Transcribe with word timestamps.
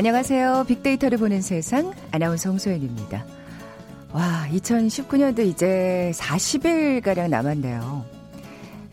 안녕하세요. 0.00 0.64
빅데이터를 0.66 1.18
보는 1.18 1.42
세상 1.42 1.92
아나운서 2.10 2.48
홍소연입니다. 2.48 3.26
와, 4.14 4.46
2019년도 4.50 5.40
이제 5.40 6.10
40일가량 6.14 7.28
남았네요. 7.28 8.06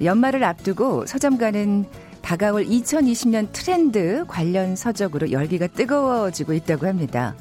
연말을 0.02 0.44
앞두고 0.44 1.06
서점가는 1.06 1.86
다가올 2.22 2.66
2020년 2.66 3.48
트렌드 3.54 4.26
관련 4.28 4.76
서적으로 4.76 5.32
열기가 5.32 5.68
뜨거워지고 5.68 6.52
있다고 6.52 6.88
합니다. 6.88 7.38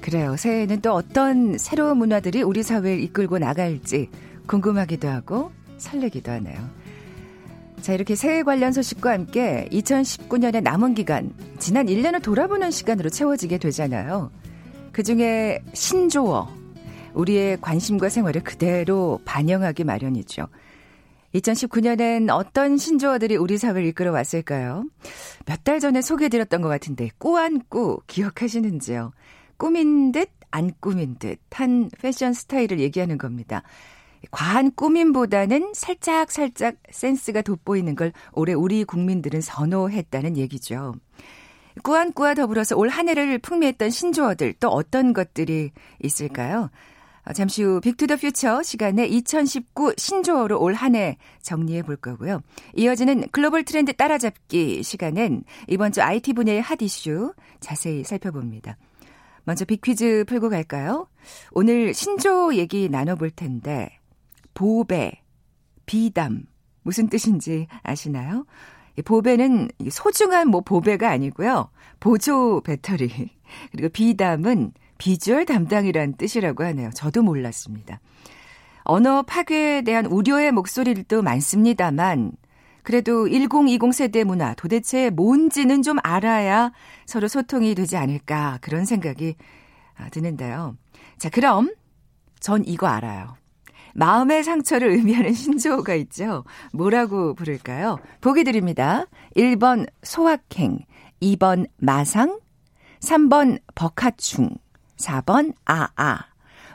그래요. 0.00 0.36
새해에는 0.36 0.80
또 0.80 0.92
어떤 0.92 1.56
새로운 1.56 1.98
문화들이 1.98 2.42
우리 2.42 2.64
사회를 2.64 2.98
이끌고 2.98 3.38
나갈지 3.38 4.10
궁금하기도 4.48 5.06
하고 5.06 5.52
설레기도 5.76 6.32
하네요. 6.32 6.58
자, 7.82 7.92
이렇게 7.94 8.14
새해 8.16 8.42
관련 8.42 8.72
소식과 8.72 9.12
함께 9.12 9.68
2019년의 9.72 10.62
남은 10.62 10.94
기간, 10.94 11.32
지난 11.58 11.86
1년을 11.86 12.22
돌아보는 12.22 12.70
시간으로 12.70 13.08
채워지게 13.08 13.58
되잖아요. 13.58 14.30
그 14.92 15.02
중에 15.02 15.62
신조어, 15.72 16.48
우리의 17.14 17.58
관심과 17.60 18.08
생활을 18.08 18.42
그대로 18.42 19.20
반영하기 19.24 19.84
마련이죠. 19.84 20.48
2019년엔 21.34 22.30
어떤 22.30 22.76
신조어들이 22.78 23.36
우리 23.36 23.58
사회를 23.58 23.86
이끌어 23.86 24.12
왔을까요? 24.12 24.84
몇 25.46 25.62
달 25.64 25.80
전에 25.80 26.02
소개해드렸던 26.02 26.62
것 26.62 26.68
같은데, 26.68 27.10
꾸안꾸 27.18 28.00
기억하시는지요? 28.06 29.12
꾸민 29.56 30.12
듯, 30.12 30.30
안 30.50 30.72
꾸민 30.80 31.16
듯 31.18 31.38
한 31.50 31.90
패션 32.00 32.32
스타일을 32.32 32.80
얘기하는 32.80 33.18
겁니다. 33.18 33.62
과한 34.30 34.72
꾸밈보다는 34.74 35.72
살짝살짝 35.74 36.30
살짝 36.30 36.76
센스가 36.90 37.42
돋보이는 37.42 37.94
걸 37.94 38.12
올해 38.32 38.52
우리 38.52 38.84
국민들은 38.84 39.40
선호했다는 39.40 40.36
얘기죠. 40.36 40.94
꾸안꾸와 41.82 42.34
더불어서 42.34 42.76
올 42.76 42.88
한 42.88 43.08
해를 43.08 43.38
풍미했던 43.38 43.90
신조어들 43.90 44.54
또 44.54 44.68
어떤 44.68 45.12
것들이 45.12 45.70
있을까요? 46.02 46.70
어, 47.24 47.32
잠시 47.32 47.62
후 47.62 47.80
Big 47.80 47.94
to 47.94 48.03
the 48.03 48.16
Future 48.16 48.62
시간에 48.62 49.06
2019 49.06 49.94
신조어로 49.96 50.60
올 50.60 50.74
한 50.74 50.96
해 50.96 51.18
정리해 51.42 51.82
볼 51.82 51.96
거고요. 51.96 52.40
이어지는 52.74 53.28
글로벌 53.30 53.64
트렌드 53.64 53.92
따라잡기 53.92 54.82
시간엔 54.82 55.44
이번 55.68 55.92
주 55.92 56.02
IT 56.02 56.32
분야의 56.32 56.62
핫 56.62 56.80
이슈 56.82 57.32
자세히 57.60 58.02
살펴봅니다. 58.02 58.76
먼저 59.44 59.64
Big퀴즈 59.64 60.24
풀고 60.26 60.50
갈까요? 60.50 61.06
오늘 61.52 61.94
신조어 61.94 62.54
얘기 62.56 62.88
나눠볼 62.88 63.30
텐데 63.30 63.97
보배, 64.58 65.12
비담 65.86 66.42
무슨 66.82 67.08
뜻인지 67.08 67.68
아시나요? 67.84 68.44
보배는 69.04 69.68
소중한 69.88 70.48
뭐 70.48 70.62
보배가 70.62 71.08
아니고요. 71.08 71.70
보조 72.00 72.60
배터리. 72.62 73.08
그리고 73.70 73.88
비담은 73.88 74.72
비주얼 74.98 75.46
담당이란 75.46 76.14
뜻이라고 76.14 76.64
하네요. 76.64 76.90
저도 76.92 77.22
몰랐습니다. 77.22 78.00
언어 78.82 79.22
파괴에 79.22 79.82
대한 79.82 80.06
우려의 80.06 80.50
목소리도 80.50 81.22
많습니다만 81.22 82.32
그래도 82.82 83.28
1020 83.28 83.94
세대 83.94 84.24
문화 84.24 84.54
도대체 84.54 85.10
뭔지는 85.10 85.82
좀 85.82 85.98
알아야 86.02 86.72
서로 87.06 87.28
소통이 87.28 87.76
되지 87.76 87.96
않을까 87.96 88.58
그런 88.60 88.84
생각이 88.84 89.36
아, 89.94 90.08
드는데요. 90.08 90.76
자, 91.16 91.30
그럼 91.30 91.72
전 92.40 92.64
이거 92.66 92.88
알아요. 92.88 93.36
마음의 93.94 94.44
상처를 94.44 94.90
의미하는 94.90 95.32
신조어가 95.34 95.94
있죠. 95.94 96.44
뭐라고 96.72 97.34
부를까요? 97.34 97.98
보기 98.20 98.44
드립니다. 98.44 99.06
1번 99.36 99.86
소확행, 100.02 100.78
2번 101.22 101.66
마상, 101.78 102.38
3번 103.00 103.60
버카충, 103.74 104.50
4번 104.96 105.54
아아. 105.64 106.26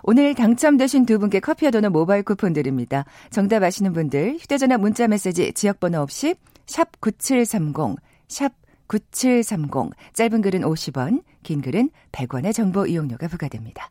오늘 0.03 0.35
당첨되신 0.35 1.05
두 1.05 1.17
분께 1.17 1.39
커피와 1.39 1.71
도넛 1.71 1.91
모바일 1.91 2.23
쿠폰 2.23 2.51
드립니다. 2.51 3.05
정답 3.29 3.63
아시는 3.63 3.93
분들 3.93 4.37
휴대전화 4.39 4.77
문자 4.77 5.07
메시지 5.07 5.53
지역번호 5.53 6.01
없이 6.01 6.35
샵 6.65 6.99
9730, 6.99 7.95
샵 8.27 8.51
9730. 8.87 9.91
짧은 10.13 10.41
글은 10.41 10.61
50원, 10.61 11.23
긴 11.41 11.61
글은 11.61 11.89
100원의 12.11 12.53
정보 12.53 12.85
이용료가 12.85 13.27
부과됩니다. 13.29 13.89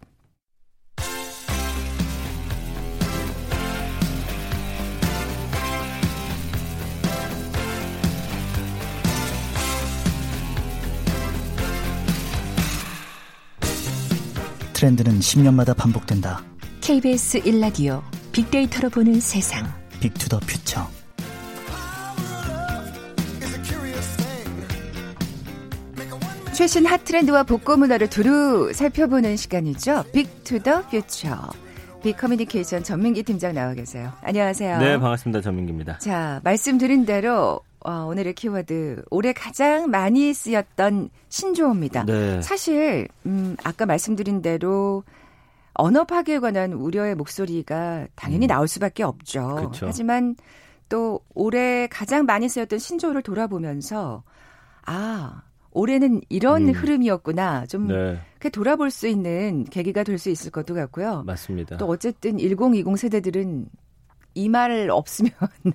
트렌드는 14.82 15.20
10년마다 15.20 15.76
반복된다. 15.76 16.43
KBS 16.81 17.43
1라디오 17.43 18.03
빅데이터로 18.32 18.91
보는 18.91 19.20
세상. 19.20 19.65
Big 20.00 20.15
to 20.15 20.25
the 20.25 20.40
Future. 20.40 20.88
최신 26.53 26.84
핫 26.84 27.04
트렌드와 27.04 27.44
복고 27.44 27.76
문화를 27.76 28.10
두루 28.10 28.72
살펴보는 28.72 29.37
시간이죠. 29.37 30.03
Big 30.12 30.41
to 30.41 30.60
the 30.60 30.88
Future. 30.88 31.50
Big 32.02 32.16
Communication 32.16 32.82
전민기 32.82 33.22
팀장 33.22 33.54
나와 33.54 33.75
계세요. 33.75 34.12
안녕하세요. 34.22 34.78
네, 34.78 34.99
반갑습니다. 34.99 35.43
전민기입니다. 35.43 35.99
자, 35.99 36.41
말씀드린 36.43 37.06
대로 37.06 37.60
어, 37.84 38.06
오늘의 38.06 38.34
키워드 38.34 39.04
올해 39.10 39.32
가장 39.32 39.91
많이 39.91 40.32
쓰였던 40.32 41.10
신조어입니다. 41.28 42.04
네. 42.04 42.41
사실 42.43 43.09
음, 43.26 43.56
아까 43.65 43.87
말씀드린 43.87 44.43
대로 44.43 45.03
언어 45.75 46.04
파괴에 46.04 46.38
관한 46.38 46.72
우려의 46.72 47.15
목소리가 47.15 48.06
당연히 48.15 48.47
음. 48.47 48.48
나올 48.48 48.69
수밖에 48.69 49.03
없죠. 49.03 49.70
그쵸. 49.70 49.87
하지만 49.87 50.37
또 50.88 51.20
올해 51.34 51.87
가장 51.88 52.26
많이 52.26 52.48
쓰였던 52.48 52.78
신조어를 52.78 53.22
돌아보면서 53.22 54.22
아 54.84 55.43
올해는 55.70 56.20
이런 56.28 56.69
음. 56.69 56.72
흐름이었구나. 56.75 57.66
좀 57.66 57.88
네. 57.88 58.20
돌아볼 58.53 58.91
수 58.91 59.09
있는 59.09 59.64
계기가 59.64 60.03
될 60.04 60.19
수 60.19 60.28
있을 60.28 60.50
것도 60.50 60.75
같고요. 60.75 61.22
맞습니다. 61.25 61.78
또 61.78 61.87
어쨌든 61.87 62.38
1020 62.38 62.99
세대들은 62.99 63.66
이 64.34 64.48
말 64.48 64.88
없으면 64.91 65.31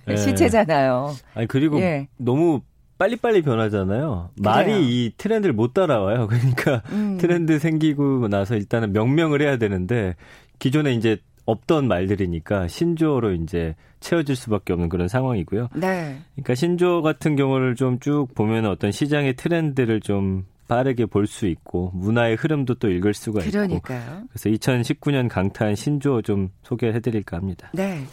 네. 0.05 0.15
시체잖아요. 0.17 1.15
아니 1.33 1.47
그리고 1.47 1.79
예. 1.81 2.07
너무 2.17 2.61
빨리빨리 2.97 3.41
변하잖아요. 3.43 4.31
말이 4.37 4.71
그래요. 4.71 4.81
이 4.83 5.11
트렌드를 5.17 5.53
못 5.53 5.73
따라와요. 5.73 6.27
그러니까 6.29 6.81
음. 6.91 7.17
트렌드 7.19 7.59
생기고 7.59 8.27
나서 8.27 8.55
일단은 8.55 8.91
명명을 8.93 9.41
해야 9.41 9.57
되는데 9.57 10.15
기존에 10.59 10.93
이제 10.93 11.17
없던 11.45 11.87
말들이니까 11.87 12.67
신조어로 12.67 13.33
이제 13.33 13.75
채워질 13.99 14.35
수밖에 14.35 14.73
없는 14.73 14.89
그런 14.89 15.07
상황이고요. 15.07 15.69
네. 15.75 16.17
그러니까 16.35 16.55
신조어 16.55 17.01
같은 17.01 17.35
경우를 17.35 17.75
좀 17.75 17.99
쭉 17.99 18.27
보면 18.35 18.65
어떤 18.65 18.91
시장의 18.91 19.35
트렌드를 19.35 20.01
좀 20.01 20.45
빠르게 20.67 21.05
볼 21.05 21.25
수 21.27 21.47
있고 21.47 21.91
문화의 21.93 22.35
흐름도 22.35 22.75
또 22.75 22.89
읽을 22.89 23.13
수가 23.13 23.41
그러니까요. 23.41 23.99
있고. 24.01 24.27
그래서 24.33 24.49
2019년 24.49 25.29
강타한 25.29 25.75
신조어 25.75 26.21
좀 26.23 26.49
소개해 26.63 26.99
드릴까 26.99 27.37
합니다. 27.37 27.69
네. 27.73 28.03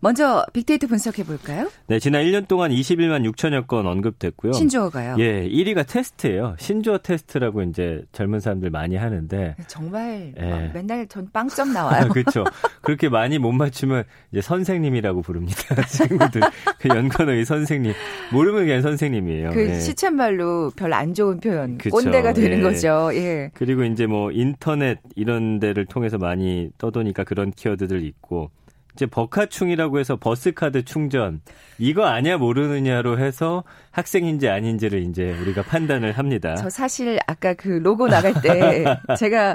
먼저 0.00 0.44
빅데이터 0.52 0.86
분석해 0.86 1.24
볼까요? 1.24 1.68
네, 1.88 1.98
지난 1.98 2.22
1년 2.24 2.46
동안 2.46 2.70
21만 2.70 3.28
6천여 3.32 3.66
건 3.66 3.84
언급됐고요. 3.86 4.52
신조어가요? 4.52 5.16
예, 5.18 5.48
1위가 5.48 5.84
테스트예요. 5.88 6.54
신조어 6.58 6.98
테스트라고 6.98 7.62
이제 7.62 8.02
젊은 8.12 8.38
사람들 8.38 8.70
많이 8.70 8.94
하는데 8.94 9.56
정말 9.66 10.34
예. 10.38 10.70
맨날 10.72 11.08
전 11.08 11.28
빵점 11.32 11.72
나와요. 11.72 12.08
그렇죠. 12.10 12.44
그렇게 12.82 13.08
많이 13.08 13.38
못 13.40 13.50
맞추면 13.50 14.04
이제 14.30 14.40
선생님이라고 14.40 15.22
부릅니다. 15.22 15.60
친구들 15.90 16.42
그 16.78 16.88
연관어의 16.88 17.44
선생님 17.44 17.92
모르면 18.32 18.66
그냥 18.66 18.82
선생님이에요. 18.82 19.50
그 19.50 19.68
예. 19.68 19.80
시쳇말로 19.80 20.70
별 20.76 20.92
안 20.92 21.12
좋은 21.14 21.38
표현 21.38 21.76
그쵸. 21.78 21.90
꼰대가 21.96 22.32
되는 22.32 22.58
예. 22.58 22.62
거죠. 22.62 23.10
예. 23.14 23.50
그리고 23.54 23.84
이제 23.84 24.06
뭐 24.06 24.30
인터넷 24.32 24.98
이런 25.16 25.58
데를 25.60 25.86
통해서 25.86 26.18
많이 26.18 26.70
떠도니까 26.78 27.24
그런 27.24 27.50
키워드들 27.50 28.04
있고 28.04 28.50
이제 28.98 29.06
버카충이라고 29.06 30.00
해서 30.00 30.16
버스카드 30.16 30.84
충전 30.84 31.40
이거 31.78 32.06
아냐 32.06 32.36
모르느냐로 32.36 33.20
해서 33.20 33.62
학생인지 33.92 34.48
아닌지를 34.48 35.02
이제 35.04 35.36
우리가 35.40 35.62
판단을 35.62 36.18
합니다. 36.18 36.56
저 36.56 36.68
사실 36.68 37.16
아까 37.28 37.54
그 37.54 37.68
로고 37.68 38.08
나갈 38.08 38.34
때 38.42 38.84
제가 39.16 39.54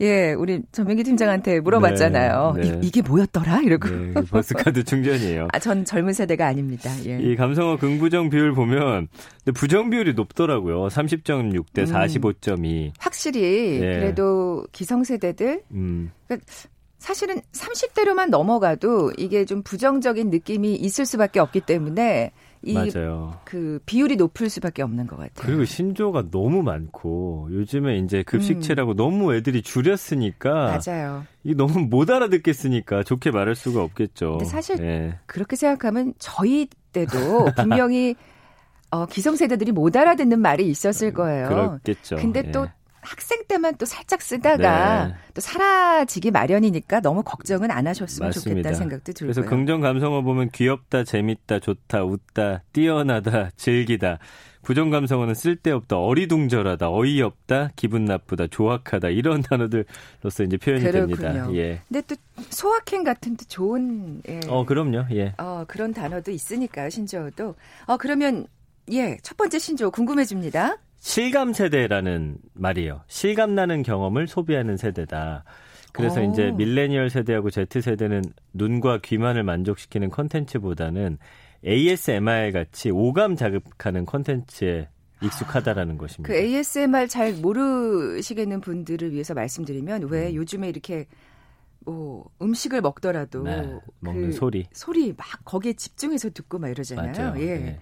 예 0.00 0.32
우리 0.32 0.62
전민기 0.70 1.02
팀장한테 1.02 1.58
물어봤잖아요. 1.58 2.54
네, 2.56 2.62
네. 2.62 2.80
이, 2.84 2.90
게 2.92 3.02
뭐였더라 3.02 3.62
이러고 3.62 3.88
네, 3.88 4.12
그 4.14 4.22
버스카드 4.26 4.84
충전이에요. 4.84 5.48
아, 5.52 5.58
전 5.58 5.84
젊은 5.84 6.12
세대가 6.12 6.46
아닙니다. 6.46 6.88
예. 7.06 7.18
이 7.18 7.34
감성어 7.34 7.78
긍부정 7.78 8.30
비율 8.30 8.52
보면 8.52 9.08
부정 9.54 9.90
비율이 9.90 10.14
높더라고요. 10.14 10.86
30.6 10.86 11.64
대 11.72 11.82
45.2. 11.82 12.58
음, 12.58 12.92
확실히 13.00 13.80
네. 13.80 13.98
그래도 13.98 14.64
기성세대들 14.70 15.62
음. 15.72 16.12
그러니까 16.28 16.46
사실은 17.04 17.42
30대로만 17.52 18.30
넘어가도 18.30 19.12
이게 19.18 19.44
좀 19.44 19.62
부정적인 19.62 20.30
느낌이 20.30 20.74
있을 20.74 21.04
수밖에 21.04 21.38
없기 21.38 21.60
때문에 21.60 22.32
이 22.62 22.72
맞아요. 22.72 23.38
그 23.44 23.78
비율이 23.84 24.16
높을 24.16 24.48
수밖에 24.48 24.80
없는 24.80 25.06
것 25.06 25.16
같아요. 25.16 25.34
그리고 25.34 25.66
신조가 25.66 26.30
너무 26.30 26.62
많고 26.62 27.48
요즘에 27.52 27.98
이제 27.98 28.22
급식체라고 28.22 28.92
음. 28.92 28.96
너무 28.96 29.34
애들이 29.34 29.60
줄였으니까 29.60 30.80
맞아요. 30.86 31.26
이게 31.42 31.54
너무 31.54 31.80
못 31.80 32.08
알아듣겠으니까 32.08 33.02
좋게 33.02 33.32
말할 33.32 33.54
수가 33.54 33.82
없겠죠. 33.82 34.38
근데 34.38 34.46
사실 34.46 34.78
예. 34.80 35.18
그렇게 35.26 35.56
생각하면 35.56 36.14
저희 36.18 36.68
때도 36.94 37.50
분명히 37.54 38.16
어, 38.90 39.04
기성세대들이 39.04 39.72
못 39.72 39.94
알아듣는 39.94 40.40
말이 40.40 40.66
있었을 40.68 41.12
거예요. 41.12 41.48
그렇겠죠. 41.48 42.16
근데 42.16 42.44
예. 42.46 42.50
또 43.04 43.08
학생 43.10 43.44
때만 43.46 43.76
또 43.76 43.84
살짝 43.84 44.22
쓰다가 44.22 45.06
네. 45.08 45.14
또 45.34 45.40
사라지기 45.40 46.30
마련이니까 46.30 47.00
너무 47.00 47.22
걱정은 47.22 47.70
안 47.70 47.86
하셨으면 47.86 48.28
맞습니다. 48.28 48.50
좋겠다는 48.70 48.78
생각도 48.78 49.12
들고요. 49.12 49.32
그래서 49.34 49.48
긍정 49.48 49.80
감성어 49.82 50.22
보면 50.22 50.50
귀엽다, 50.50 51.04
재밌다, 51.04 51.58
좋다, 51.60 52.04
웃다, 52.04 52.62
뛰어나다, 52.72 53.50
즐기다. 53.56 54.18
부정 54.62 54.88
감성어는 54.88 55.34
쓸데없다, 55.34 55.98
어리둥절하다, 55.98 56.90
어이없다, 56.90 57.72
기분 57.76 58.06
나쁘다, 58.06 58.46
조악하다 58.46 59.10
이런 59.10 59.42
단어들로서 59.44 60.42
이제 60.46 60.56
표현이 60.56 60.82
그렇군요. 60.84 61.16
됩니다. 61.16 61.52
예. 61.54 61.82
근데 61.86 62.00
또 62.06 62.16
소확행 62.48 63.04
같은 63.04 63.36
또 63.36 63.44
좋은 63.44 64.22
예. 64.26 64.40
어 64.48 64.64
그럼요. 64.64 65.04
예. 65.12 65.34
어 65.36 65.64
그런 65.68 65.92
단어도 65.92 66.30
있으니까요. 66.30 66.88
신조어도. 66.88 67.54
어 67.86 67.96
그러면 67.98 68.46
예, 68.90 69.18
첫 69.22 69.36
번째 69.36 69.58
신조어 69.58 69.90
궁금해집니다. 69.90 70.78
실감 71.04 71.52
세대라는 71.52 72.38
말이에요. 72.54 73.02
실감 73.08 73.54
나는 73.54 73.82
경험을 73.82 74.26
소비하는 74.26 74.78
세대다. 74.78 75.44
그래서 75.92 76.22
오. 76.22 76.32
이제 76.32 76.50
밀레니얼 76.50 77.10
세대하고 77.10 77.50
Z 77.50 77.82
세대는 77.82 78.22
눈과 78.54 79.00
귀만을 79.02 79.42
만족시키는 79.42 80.08
컨텐츠보다는 80.08 81.18
ASMR 81.66 82.52
같이 82.52 82.90
오감 82.90 83.36
자극하는 83.36 84.06
컨텐츠에 84.06 84.88
익숙하다라는 85.22 85.98
것입니다. 85.98 86.32
그 86.32 86.40
ASMR 86.40 87.06
잘 87.06 87.34
모르시겠는 87.34 88.62
분들을 88.62 89.12
위해서 89.12 89.34
말씀드리면 89.34 90.08
왜 90.08 90.30
음. 90.30 90.34
요즘에 90.36 90.70
이렇게 90.70 91.06
뭐 91.80 92.30
음식을 92.40 92.80
먹더라도 92.80 93.42
네, 93.42 93.78
먹는 94.00 94.30
그 94.30 94.32
소리 94.32 94.66
소리 94.72 95.12
막 95.12 95.26
거기에 95.44 95.74
집중해서 95.74 96.30
듣고 96.30 96.58
막 96.58 96.70
이러잖아요. 96.70 97.12
맞아요. 97.12 97.34
예. 97.42 97.58
네. 97.58 97.80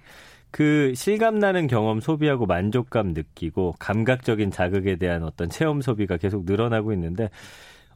그 0.53 0.93
실감 0.95 1.41
나는 1.41 1.67
경험 1.67 2.01
소비하고 2.01 2.47
만족감 2.47 3.09
느끼고 3.09 3.75
감각적인 3.81 4.53
자극에 4.53 4.97
대한 4.97 5.25
어떤 5.25 5.51
체험 5.51 5.81
소비가 5.81 6.17
계속 6.17 6.45
늘어나고 6.45 6.93
있는데 6.93 7.31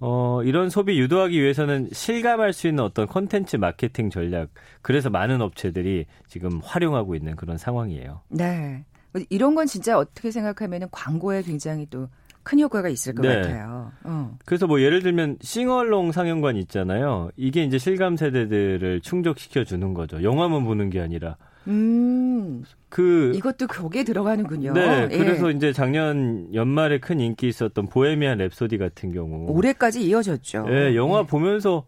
어, 0.00 0.42
이런 0.42 0.68
소비 0.68 0.98
유도하기 0.98 1.40
위해서는 1.40 1.88
실감할 1.92 2.52
수 2.52 2.66
있는 2.66 2.82
어떤 2.82 3.06
컨텐츠 3.06 3.56
마케팅 3.56 4.10
전략 4.10 4.48
그래서 4.82 5.08
많은 5.08 5.40
업체들이 5.40 6.06
지금 6.26 6.60
활용하고 6.64 7.14
있는 7.14 7.36
그런 7.36 7.56
상황이에요. 7.56 8.22
네. 8.28 8.84
이런 9.30 9.54
건 9.54 9.66
진짜 9.66 9.96
어떻게 9.96 10.30
생각하면 10.32 10.88
광고에 10.90 11.42
굉장히 11.42 11.86
또 11.86 12.08
큰 12.46 12.60
효과가 12.60 12.88
있을 12.88 13.12
것 13.12 13.22
네. 13.22 13.34
같아요. 13.34 13.90
어. 14.04 14.38
그래서 14.44 14.68
뭐 14.68 14.80
예를 14.80 15.02
들면 15.02 15.38
싱얼롱 15.40 16.12
상영관 16.12 16.56
있잖아요. 16.58 17.28
이게 17.36 17.64
이제 17.64 17.76
실감 17.76 18.16
세대들을 18.16 19.00
충족시켜 19.00 19.64
주는 19.64 19.94
거죠. 19.94 20.22
영화만 20.22 20.62
보는 20.62 20.88
게 20.88 21.00
아니라 21.00 21.36
음. 21.68 22.64
그 22.88 23.32
이것도 23.34 23.66
거기에 23.66 24.04
들어가는군요. 24.04 24.72
네, 24.72 25.08
예. 25.10 25.18
그래서 25.18 25.50
이제 25.50 25.72
작년 25.72 26.48
연말에 26.54 26.98
큰 26.98 27.20
인기 27.20 27.48
있었던 27.48 27.88
보헤미안 27.88 28.38
랩소디 28.38 28.78
같은 28.78 29.12
경우 29.12 29.46
올해까지 29.50 30.02
이어졌죠. 30.06 30.66
예, 30.70 30.94
영화 30.94 31.20
예. 31.20 31.26
보면서 31.26 31.84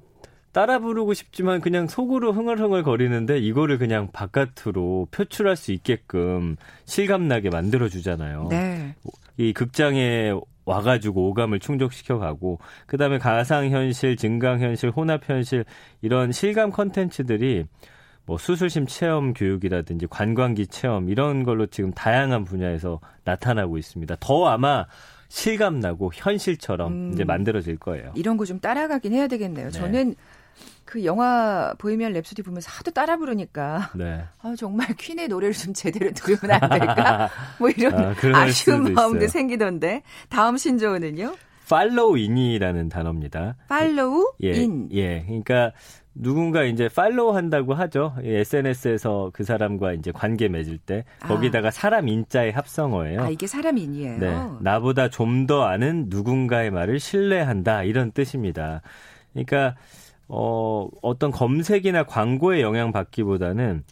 따라 0.53 0.79
부르고 0.79 1.15
싶지만 1.15 1.61
그냥 1.61 1.87
속으로 1.87 2.33
흥얼흥얼 2.33 2.83
거리는데 2.83 3.39
이거를 3.39 3.79
그냥 3.79 4.11
바깥으로 4.13 5.09
표출할 5.11 5.57
수 5.57 5.73
있게끔 5.73 6.57
실감나게 6.85 7.51
만들어 7.51 7.89
주잖아요. 7.89 8.49
네. 8.51 8.95
이 9.37 9.53
극장에 9.53 10.33
와가지고 10.65 11.29
오감을 11.29 11.61
충족시켜 11.61 12.19
가고 12.19 12.59
그다음에 12.87 13.19
가상 13.19 13.71
현실, 13.71 14.17
증강 14.17 14.61
현실, 14.61 14.91
혼합 14.91 15.29
현실 15.29 15.65
이런 16.03 16.33
실감 16.33 16.71
컨텐츠들이 16.71 17.65
뭐 18.29 18.37
수술심 18.37 18.87
체험 18.87 19.33
교육이라든지 19.33 20.07
관광기 20.07 20.67
체험 20.67 21.09
이런 21.09 21.45
걸로 21.45 21.65
지금 21.67 21.93
다양한 21.93 22.45
분야에서 22.45 23.01
나타나고 23.25 23.79
있습니다. 23.79 24.17
더 24.21 24.47
아마 24.49 24.85
실감 25.29 25.81
나고 25.81 26.11
현실처럼 26.15 26.93
음, 26.93 27.11
이제 27.15 27.25
만들어질 27.25 27.79
거예요. 27.79 28.13
이런 28.15 28.37
거 28.37 28.45
좀 28.45 28.61
따라가긴 28.61 29.15
해야 29.15 29.29
되겠네요. 29.29 29.71
네. 29.71 29.73
저는 29.73 30.15
그 30.85 31.07
영화 31.07 31.73
보헤미안 31.79 32.12
랩소디 32.13 32.45
보면서 32.45 32.71
하도 32.71 32.91
따라 32.91 33.17
부르니까 33.17 33.93
네. 33.95 34.23
아, 34.43 34.55
정말 34.59 34.89
퀸의 34.95 35.29
노래를 35.29 35.55
좀 35.55 35.73
제대로 35.73 36.11
들으면 36.13 36.51
안 36.63 36.69
될까? 36.69 37.31
뭐 37.59 37.71
이런 37.71 37.95
아쉬운 38.35 38.93
마음도 38.93 39.25
있어요. 39.25 39.29
생기던데 39.29 40.03
다음 40.29 40.59
신조어는요? 40.59 41.35
follow인이라는 41.71 42.89
단어입니다. 42.89 43.57
follow 43.69 44.33
예, 44.43 44.53
인. 44.53 44.89
예. 44.93 45.23
그러니까 45.27 45.73
누군가 46.20 46.65
이제 46.65 46.88
follow 46.89 47.35
한다고 47.35 47.75
하죠. 47.75 48.15
SNS에서 48.23 49.31
그 49.32 49.44
사람과 49.44 49.93
이제 49.93 50.11
관계 50.12 50.49
맺을 50.49 50.79
때 50.79 51.05
아. 51.20 51.29
거기다가 51.29 51.69
아. 51.69 51.70
사람 51.70 52.09
인자의 52.09 52.53
합성어예요. 52.53 53.23
아, 53.23 53.29
이게 53.31 53.47
사람 53.47 53.79
인이에요. 53.79 54.19
네. 54.19 54.35
나보다 54.61 55.09
좀 55.09 55.47
더 55.47 55.62
아는 55.62 56.06
누군가의 56.09 56.70
말을 56.70 56.99
신뢰한다 57.00 57.85
이런 57.85 58.11
뜻입니다. 58.12 58.82
그러니까 59.32 59.76
어 60.26 60.88
어떤 61.00 61.31
검색이나 61.31 62.03
광고에 62.03 62.61
영향 62.61 62.93
받기보다는 62.93 63.85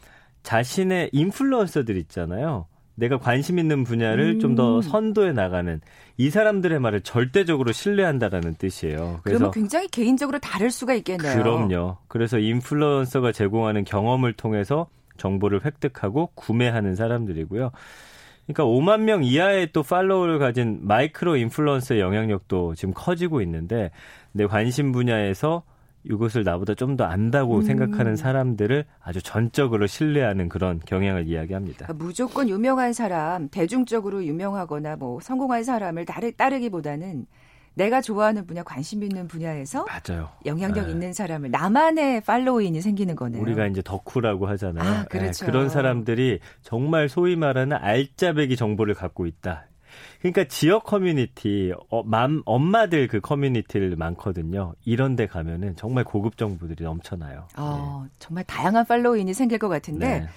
자신의 0.43 1.11
인플루언서들 1.13 1.97
있잖아요. 1.99 2.67
내가 2.97 3.19
관심 3.19 3.59
있는 3.59 3.85
분야를 3.85 4.37
음. 4.37 4.41
좀더 4.41 4.83
선도해 4.83 5.33
나가는 5.33 5.81
이 6.17 6.31
사람들의 6.31 6.81
말을 6.81 7.03
절대적으로 7.03 7.73
신뢰한다라는 7.73 8.57
뜻이에요. 8.57 9.21
그래서 9.23 9.39
그러면 9.39 9.51
굉장히 9.53 9.87
개인적으로 9.89 10.39
다를 10.39 10.71
수가 10.71 10.95
있겠네요. 10.95 11.43
그럼요. 11.43 11.99
그래서 12.09 12.39
인플루언서가 12.39 13.33
제공하는 13.33 13.85
경험을 13.85 14.33
통해서 14.33 14.89
정보를 15.19 15.65
획득하고 15.65 16.31
구매하는 16.35 16.95
사람들이고요. 16.95 17.71
그러니까 18.47 18.65
5만 18.65 19.01
명 19.01 19.25
이하의 19.25 19.71
또 19.73 19.83
팔로워를 19.83 20.39
가진 20.39 20.79
마이크로 20.83 21.37
인플루언서의 21.37 22.01
영향력도 22.01 22.77
지금 22.77 22.95
커지고 22.95 23.43
있는데 23.43 23.91
내 24.33 24.47
관심 24.47 24.93
분야에서 24.93 25.65
이것을 26.11 26.45
나보다 26.45 26.75
좀 26.75 26.97
더 26.97 27.05
안다고 27.05 27.57
음. 27.57 27.63
생각하는 27.63 28.17
사람들을 28.17 28.85
아주 29.01 29.21
전적으로 29.21 29.87
신뢰하는 29.87 30.49
그런 30.49 30.81
경향을 30.87 31.27
이야기합니다. 31.27 31.87
그러니까 31.87 32.05
무조건 32.05 32.49
유명한 32.49 32.93
사람, 32.93 33.49
대중적으로 33.49 34.25
유명하거나 34.25 34.97
뭐 34.97 35.21
성공한 35.21 35.63
사람을 35.65 36.07
따르, 36.07 36.33
따르기보다는 36.33 37.27
내가 37.75 38.01
좋아하는 38.01 38.47
분야, 38.47 38.63
관심 38.63 39.03
있는 39.03 39.29
분야에서 39.29 39.85
맞아요. 39.85 40.31
영향력 40.47 40.87
네. 40.87 40.93
있는 40.93 41.13
사람을 41.13 41.51
나만의 41.51 42.23
팔로우인이 42.23 42.81
생기는 42.81 43.15
거네요. 43.15 43.43
우리가 43.43 43.67
이제 43.67 43.83
덕후라고 43.85 44.47
하잖아요. 44.47 45.01
아, 45.01 45.05
그렇죠. 45.05 45.45
네, 45.45 45.53
그런 45.53 45.69
사람들이 45.69 46.41
정말 46.63 47.11
소위 47.11 47.37
말하는 47.37 47.77
알짜배기 47.77 48.57
정보를 48.57 48.95
갖고 48.95 49.27
있다. 49.27 49.67
그러니까 50.21 50.45
지역 50.45 50.85
커뮤니티, 50.85 51.73
어, 51.91 52.03
맘, 52.03 52.43
엄마들 52.45 53.09
그 53.09 53.21
커뮤니티를 53.21 53.97
많거든요. 53.97 54.75
이런 54.85 55.17
데 55.17 55.27
가면은 55.27 55.77
정말 55.77 56.05
고급 56.05 56.37
정보들이 56.37 56.85
넘쳐나요. 56.85 57.49
어, 57.57 58.03
네. 58.05 58.11
정말 58.19 58.45
다양한 58.45 58.87
follow인이 58.87 59.33
생길 59.35 59.59
것 59.59 59.69
같은데 59.69 60.21
네. 60.21 60.29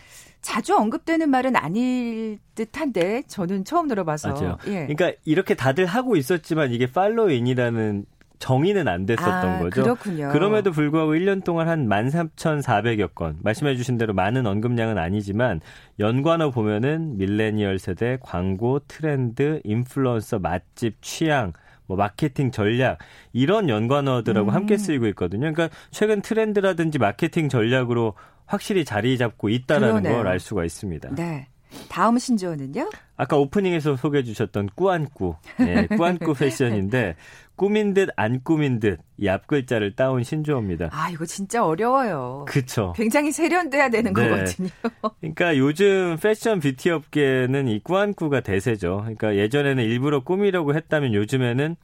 자주 0.42 0.76
언급되는 0.76 1.30
말은 1.30 1.56
아닐 1.56 2.40
듯한데 2.56 3.24
저는 3.28 3.66
처음 3.66 3.88
들어봐서. 3.88 4.34
맞아요. 4.34 4.58
예. 4.68 4.88
그러니까 4.88 5.12
이렇게 5.26 5.56
다들 5.56 5.86
하고 5.86 6.16
있었지만 6.16 6.72
이게 6.72 6.92
follow인이라는 6.92 8.06
정의는 8.40 8.88
안 8.88 9.06
됐었던 9.06 9.32
아, 9.34 9.60
거죠. 9.60 9.84
그렇군요. 9.84 10.30
그럼에도 10.32 10.72
불구하고 10.72 11.12
1년 11.14 11.44
동안 11.44 11.68
한 11.68 11.88
13,400여 11.88 13.14
건, 13.14 13.38
말씀해 13.44 13.76
주신 13.76 13.98
대로 13.98 14.14
많은 14.14 14.46
언급량은 14.48 14.98
아니지만 14.98 15.62
연관어 16.00 16.52
보면은 16.52 17.18
밀레니얼 17.18 17.80
세대, 17.80 18.18
광고, 18.22 18.80
트렌드, 18.88 19.60
인플루언서, 19.64 20.40
맛집, 20.40 21.02
취향, 21.02 21.54
뭐 21.86 21.98
마케팅 21.98 22.52
전략 22.52 23.00
이런 23.34 23.68
연관어들하고 23.68 24.50
음. 24.50 24.54
함께 24.56 24.78
쓰이고 24.78 25.08
있거든요. 25.08 25.52
그러니까 25.52 25.70
최근 25.92 26.22
트렌드라든지 26.22 27.00
마케팅 27.00 27.50
전략으로 27.50 28.14
확실히 28.46 28.86
자리 28.86 29.18
잡고 29.18 29.50
있다라는 29.50 30.04
걸 30.04 30.28
알 30.28 30.40
수가 30.40 30.66
있습니다. 30.66 31.10
네. 31.16 31.48
다음 31.88 32.18
신조어는요? 32.18 32.90
아까 33.16 33.38
오프닝에서 33.38 33.96
소개해 33.96 34.24
주셨던 34.24 34.70
꾸안꾸. 34.74 35.36
네, 35.60 35.86
꾸안꾸 35.98 36.34
패션인데 36.34 37.16
꾸민 37.60 37.94
듯 37.94 38.10
안 38.16 38.42
꾸민 38.44 38.80
듯 38.80 39.00
이 39.20 39.28
앞글자를 39.28 39.96
따온 39.96 40.24
신조어입니다. 40.24 40.90
아, 40.94 41.10
이거 41.10 41.26
진짜 41.26 41.66
어려워요. 41.66 42.46
그쵸. 42.48 42.94
굉장히 42.96 43.34
세련돼야 43.34 43.90
되는 43.90 44.14
네. 44.14 44.30
거거든요. 44.30 44.70
그러니까 45.20 45.58
요즘 45.58 46.16
패션 46.22 46.62
뷰티 46.62 46.90
업계는 46.90 47.68
이 47.68 47.80
꾸안꾸가 47.84 48.40
대세죠. 48.40 49.00
그러니까 49.02 49.36
예전에는 49.36 49.84
일부러 49.84 50.24
꾸미려고 50.24 50.74
했다면 50.74 51.14
요즘에는 51.14 51.76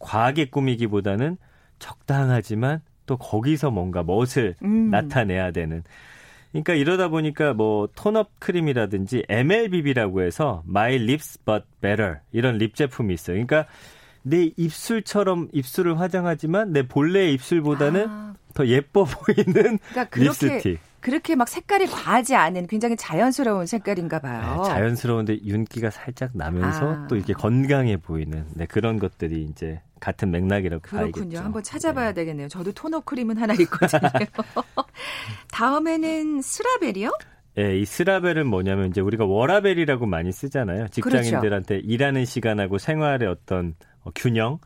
과하게 0.00 0.50
꾸미기보다는 0.50 1.38
적당하지만 1.78 2.82
또 3.06 3.16
거기서 3.16 3.70
뭔가 3.70 4.02
멋을 4.02 4.54
음. 4.62 4.90
나타내야 4.90 5.52
되는 5.52 5.82
그러니까 6.50 6.74
이러다 6.74 7.08
보니까 7.08 7.54
뭐 7.54 7.88
tone-up 7.96 8.38
크림이라든지 8.38 9.24
MLBB라고 9.30 10.20
해서 10.22 10.62
My 10.68 10.96
Lips 10.96 11.42
But 11.46 11.64
Better 11.80 12.16
이런 12.32 12.58
lip 12.58 12.74
제품이 12.74 13.14
있어요. 13.14 13.34
그러니까 13.34 13.66
내 14.22 14.52
입술처럼 14.56 15.48
입술을 15.52 15.98
화장하지만 16.00 16.72
내 16.72 16.86
본래의 16.86 17.34
입술보다는 17.34 18.06
아. 18.08 18.34
더 18.54 18.66
예뻐 18.66 19.04
보이는 19.04 19.52
그러니까 19.78 20.04
그렇게, 20.04 20.46
립스틱. 20.48 20.80
그렇게 21.00 21.34
막 21.34 21.48
색깔이 21.48 21.86
과하지 21.86 22.36
않은 22.36 22.66
굉장히 22.68 22.96
자연스러운 22.96 23.66
색깔인가 23.66 24.20
봐요. 24.20 24.62
네, 24.62 24.68
자연스러운데 24.68 25.38
윤기가 25.44 25.90
살짝 25.90 26.30
나면서 26.34 26.92
아. 26.92 27.06
또 27.08 27.16
이렇게 27.16 27.32
건강해 27.32 27.96
보이는 27.96 28.46
네, 28.54 28.66
그런 28.66 28.98
것들이 28.98 29.42
이제 29.50 29.80
같은 30.00 30.30
맥락이라고 30.30 30.82
그렇군요. 30.82 31.12
봐야겠죠. 31.12 31.42
한번 31.42 31.62
찾아봐야 31.62 32.08
네. 32.08 32.14
되겠네요. 32.14 32.48
저도 32.48 32.72
토너 32.72 33.00
크림은 33.00 33.38
하나 33.38 33.54
있거든요. 33.54 34.10
다음에는 35.50 36.42
스라벨이요? 36.42 37.10
예, 37.58 37.78
이 37.78 37.84
스라벨은 37.84 38.46
뭐냐면 38.46 38.88
이제 38.88 39.00
우리가 39.00 39.24
워라벨이라고 39.26 40.06
많이 40.06 40.32
쓰잖아요. 40.32 40.88
직장인들한테 40.88 41.74
그렇죠. 41.76 41.86
일하는 41.86 42.24
시간하고 42.24 42.78
생활의 42.78 43.28
어떤 43.28 43.74
어, 44.04 44.10
균형, 44.14 44.58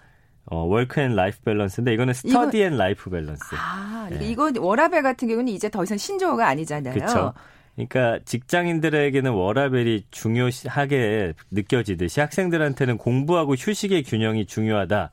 어, 0.46 0.58
work 0.64 1.00
and 1.00 1.14
life 1.16 1.40
balance인데 1.40 1.92
이거는 1.94 2.14
study 2.14 2.62
and 2.62 2.76
life 2.76 3.10
balance. 3.10 3.54
아, 3.58 4.08
네. 4.10 4.18
이거 4.22 4.52
워라벨 4.58 5.02
같은 5.02 5.28
경우는 5.28 5.52
이제 5.52 5.68
더 5.68 5.82
이상 5.82 5.98
신조어가 5.98 6.46
아니잖아요. 6.46 6.94
그렇죠. 6.94 7.32
그러니까 7.74 8.20
직장인들에게는 8.24 9.32
워라벨이 9.32 10.06
중요하게 10.10 11.34
느껴지듯이 11.50 12.20
학생들한테는 12.20 12.96
공부하고 12.96 13.54
휴식의 13.54 14.04
균형이 14.04 14.46
중요하다. 14.46 15.10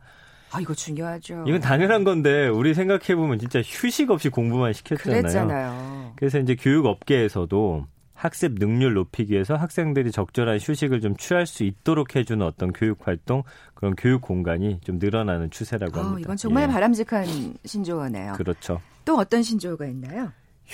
아, 0.51 0.61
이거 0.61 0.73
중요하죠. 0.73 1.45
이건 1.47 1.59
당연한 1.59 2.03
건데 2.03 2.47
우리 2.47 2.73
생각해 2.75 3.15
보면 3.15 3.39
진짜 3.39 3.59
휴식 3.59 4.11
없이 4.11 4.29
공부만 4.29 4.71
시켰잖아요. 4.73 5.21
그랬잖아요. 5.21 6.13
그래서 6.15 6.39
이제 6.39 6.55
교육 6.55 6.85
업계에서도 6.85 7.87
학습 8.23 8.53
능률 8.53 8.93
높이기 8.93 9.33
위해서 9.33 9.57
학생들이 9.57 10.09
적절한 10.09 10.57
휴식을 10.61 11.01
좀 11.01 11.17
취할 11.17 11.45
수 11.45 11.65
있도록 11.65 12.15
해주는 12.15 12.45
어떤 12.45 12.71
교육 12.71 13.05
활동 13.05 13.43
그런 13.73 13.95
교육 13.97 14.21
공간이 14.21 14.79
좀 14.79 14.97
늘어나는 14.97 15.51
추세라고 15.51 15.99
어, 15.99 16.03
합니다. 16.03 16.19
이건 16.21 16.37
정말 16.37 16.63
예. 16.63 16.67
바람직한 16.67 17.25
신조어네요. 17.65 18.33
그렇죠. 18.37 18.79
또 19.03 19.17
어떤 19.17 19.43
신조어가 19.43 19.87
있나요? 19.87 20.31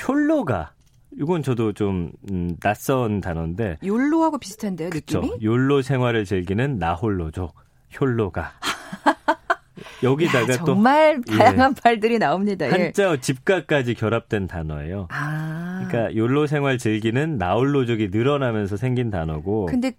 욜로가 0.07 0.73
이건 1.19 1.41
저도 1.41 1.73
좀 1.73 2.11
음, 2.29 2.55
낯선 2.59 3.19
단어인데 3.19 3.79
욜로하고 3.83 4.37
비슷한데요, 4.37 4.91
그쵸? 4.91 5.21
느낌이? 5.21 5.43
욜로 5.43 5.81
생활을 5.81 6.25
즐기는 6.25 6.77
나홀로죠. 6.77 7.51
욜로가. 7.99 8.51
여기다가 10.03 10.53
야, 10.53 10.57
또 10.59 10.65
정말 10.65 11.21
다양한 11.21 11.73
예, 11.75 11.81
말들이 11.83 12.19
나옵니다. 12.19 12.67
예. 12.67 12.71
한자 12.71 13.19
집가까지 13.19 13.93
결합된 13.93 14.47
단어예요. 14.47 15.07
아. 15.11 15.85
그러니까 15.87 16.15
욜로 16.15 16.47
생활 16.47 16.77
즐기는 16.77 17.37
나홀로족이 17.37 18.09
늘어나면서 18.11 18.77
생긴 18.77 19.09
단어고. 19.09 19.67
근데 19.67 19.93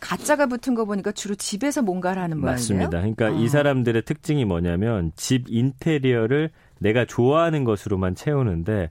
가짜가 0.00 0.46
붙은 0.46 0.74
거 0.74 0.84
보니까 0.84 1.12
주로 1.12 1.34
집에서 1.34 1.82
뭔가를 1.82 2.22
하는 2.22 2.38
모양이에요. 2.38 2.54
맞습니다. 2.54 2.90
그러니까 2.90 3.26
어. 3.26 3.30
이 3.32 3.48
사람들의 3.48 4.02
특징이 4.02 4.44
뭐냐면 4.44 5.12
집 5.16 5.46
인테리어를 5.48 6.50
내가 6.78 7.04
좋아하는 7.04 7.64
것으로만 7.64 8.14
채우는데 8.14 8.90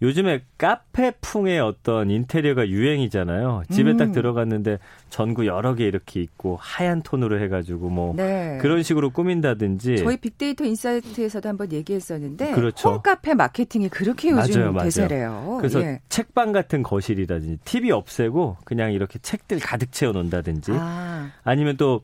요즘에 0.00 0.42
카페풍의 0.58 1.58
어떤 1.58 2.10
인테리어가 2.10 2.68
유행이잖아요. 2.68 3.64
집에 3.70 3.90
음. 3.92 3.96
딱 3.96 4.12
들어갔는데 4.12 4.78
전구 5.10 5.46
여러 5.46 5.74
개 5.74 5.86
이렇게 5.86 6.20
있고 6.20 6.56
하얀 6.60 7.02
톤으로 7.02 7.40
해가지고 7.40 7.88
뭐 7.90 8.14
네. 8.14 8.58
그런 8.60 8.82
식으로 8.84 9.10
꾸민다든지. 9.10 9.96
저희 9.96 10.16
빅데이터 10.16 10.64
인사이트에서도 10.64 11.48
한번 11.48 11.72
얘기했었는데 11.72 12.52
그렇죠. 12.52 12.90
홈카페 12.90 13.34
마케팅이 13.34 13.88
그렇게 13.88 14.30
요즘 14.30 14.60
맞아요, 14.60 14.72
맞아요. 14.72 14.84
대세래요. 14.84 15.56
그래서 15.58 15.82
예. 15.82 16.00
책방 16.08 16.52
같은 16.52 16.84
거실이라든지 16.84 17.58
TV 17.64 17.90
없애고 17.90 18.58
그냥 18.64 18.92
이렇게 18.92 19.18
책들 19.18 19.58
가득 19.58 19.90
채워 19.90 20.12
놓는다든지 20.12 20.72
아. 20.74 21.30
아니면 21.42 21.76
또 21.76 22.02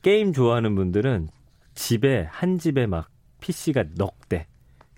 게임 0.00 0.32
좋아하는 0.32 0.74
분들은 0.74 1.28
집에 1.74 2.26
한 2.30 2.58
집에 2.58 2.86
막 2.86 3.08
PC가 3.40 3.84
넉 3.98 4.16
대. 4.30 4.46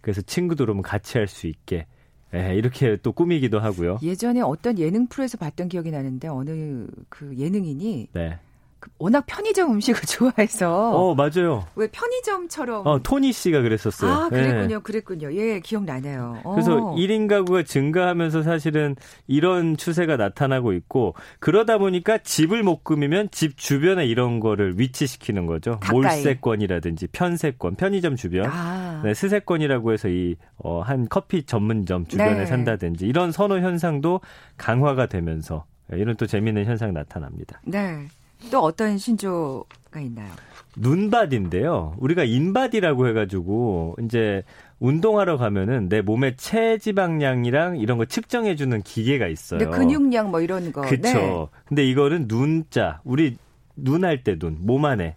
그래서 0.00 0.23
친구들 0.23 0.71
오면 0.71 0.83
같이 0.85 1.18
할 1.18 1.26
수 1.26 1.49
있게 1.49 1.87
예, 2.35 2.54
이렇게 2.54 2.97
또 2.97 3.12
꾸미기도 3.12 3.58
하고요. 3.58 3.99
예전에 4.02 4.40
어떤 4.40 4.78
예능 4.78 5.06
프로에서 5.06 5.38
봤던 5.38 5.68
기억이 5.68 5.90
나는데 5.90 6.28
어느 6.28 6.87
그 7.08 7.35
예능인이 7.37 8.08
네. 8.12 8.38
그 8.80 8.90
워낙 8.99 9.25
편의점 9.26 9.73
음식을 9.73 10.00
좋아해서. 10.06 10.90
어, 10.90 11.14
맞아요. 11.14 11.66
왜 11.75 11.88
편의점처럼. 11.90 12.87
어, 12.87 13.02
토니 13.02 13.32
씨가 13.32 13.62
그랬었어요. 13.62 14.11
아, 14.11 14.28
그랬군요. 14.28 14.76
네. 14.76 14.82
그랬군요. 14.82 15.32
예, 15.35 15.61
기억나네요. 15.61 16.40
어. 16.44 16.52
그래서 16.52 16.76
1인 16.97 17.28
가구가 17.28 17.64
증가하면서 17.64 18.42
사실은 18.42 18.94
이런 19.26 19.76
추세가 19.76 20.16
나타나고 20.16 20.73
있고 20.75 21.14
그러다 21.40 21.78
보니까 21.78 22.18
집을 22.18 22.62
못 22.62 22.85
꾸미면 22.85 23.30
집 23.32 23.56
주변에 23.56 24.06
이런 24.06 24.38
거를 24.40 24.78
위치시키는 24.78 25.47
거죠. 25.47 25.78
가까이. 25.80 25.92
몰세권이라든지 25.92 27.08
편세권, 27.08 27.75
편의점 27.76 28.16
주변. 28.16 28.47
아. 28.47 29.02
네, 29.04 29.14
스세권이라고 29.14 29.92
해서 29.92 30.08
이, 30.08 30.37
어, 30.56 30.80
한 30.82 31.06
커피 31.08 31.42
전문점 31.44 32.06
주변에 32.06 32.35
네. 32.35 32.47
산다든지 32.47 33.06
이런 33.06 33.32
선호 33.32 33.58
현상도 33.58 34.20
강화가 34.56 35.06
되면서 35.06 35.64
이런 35.92 36.16
또 36.16 36.26
재미있는 36.26 36.64
현상 36.66 36.92
나타납니다. 36.92 37.61
네. 37.64 38.06
또 38.50 38.61
어떤 38.61 38.99
신조가 38.99 40.00
있나요? 40.00 40.30
눈바디인데요. 40.76 41.97
우리가 41.99 42.25
인바디라고 42.25 43.09
해가지고 43.09 43.97
이제 44.04 44.42
운동하러 44.78 45.37
가면은 45.37 45.88
내 45.88 46.02
몸의 46.02 46.37
체지방량이랑 46.37 47.78
이런 47.78 47.99
거 47.99 48.04
측정해주는 48.04 48.83
기계가 48.83 49.26
있어요. 49.26 49.59
네, 49.59 49.66
근육량 49.66 50.30
뭐 50.30 50.40
이런 50.40 50.71
거. 50.73 50.83
그렇죠. 50.83 51.02
네. 51.18 51.47
근데 51.68 51.85
이거는 51.85 52.28
눈자, 52.28 53.00
우리 53.04 53.37
눈 53.75 54.04
할 54.04 54.23
때 54.23 54.38
눈, 54.38 54.57
몸 54.61 54.85
안에 54.85 55.16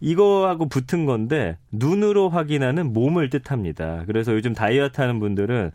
이거하고 0.00 0.68
붙은 0.68 1.06
건데 1.06 1.58
눈으로 1.72 2.28
확인하는 2.28 2.92
몸을 2.92 3.30
뜻합니다. 3.30 4.04
그래서 4.06 4.32
요즘 4.34 4.52
다이어트 4.54 5.00
하는 5.00 5.18
분들은 5.20 5.72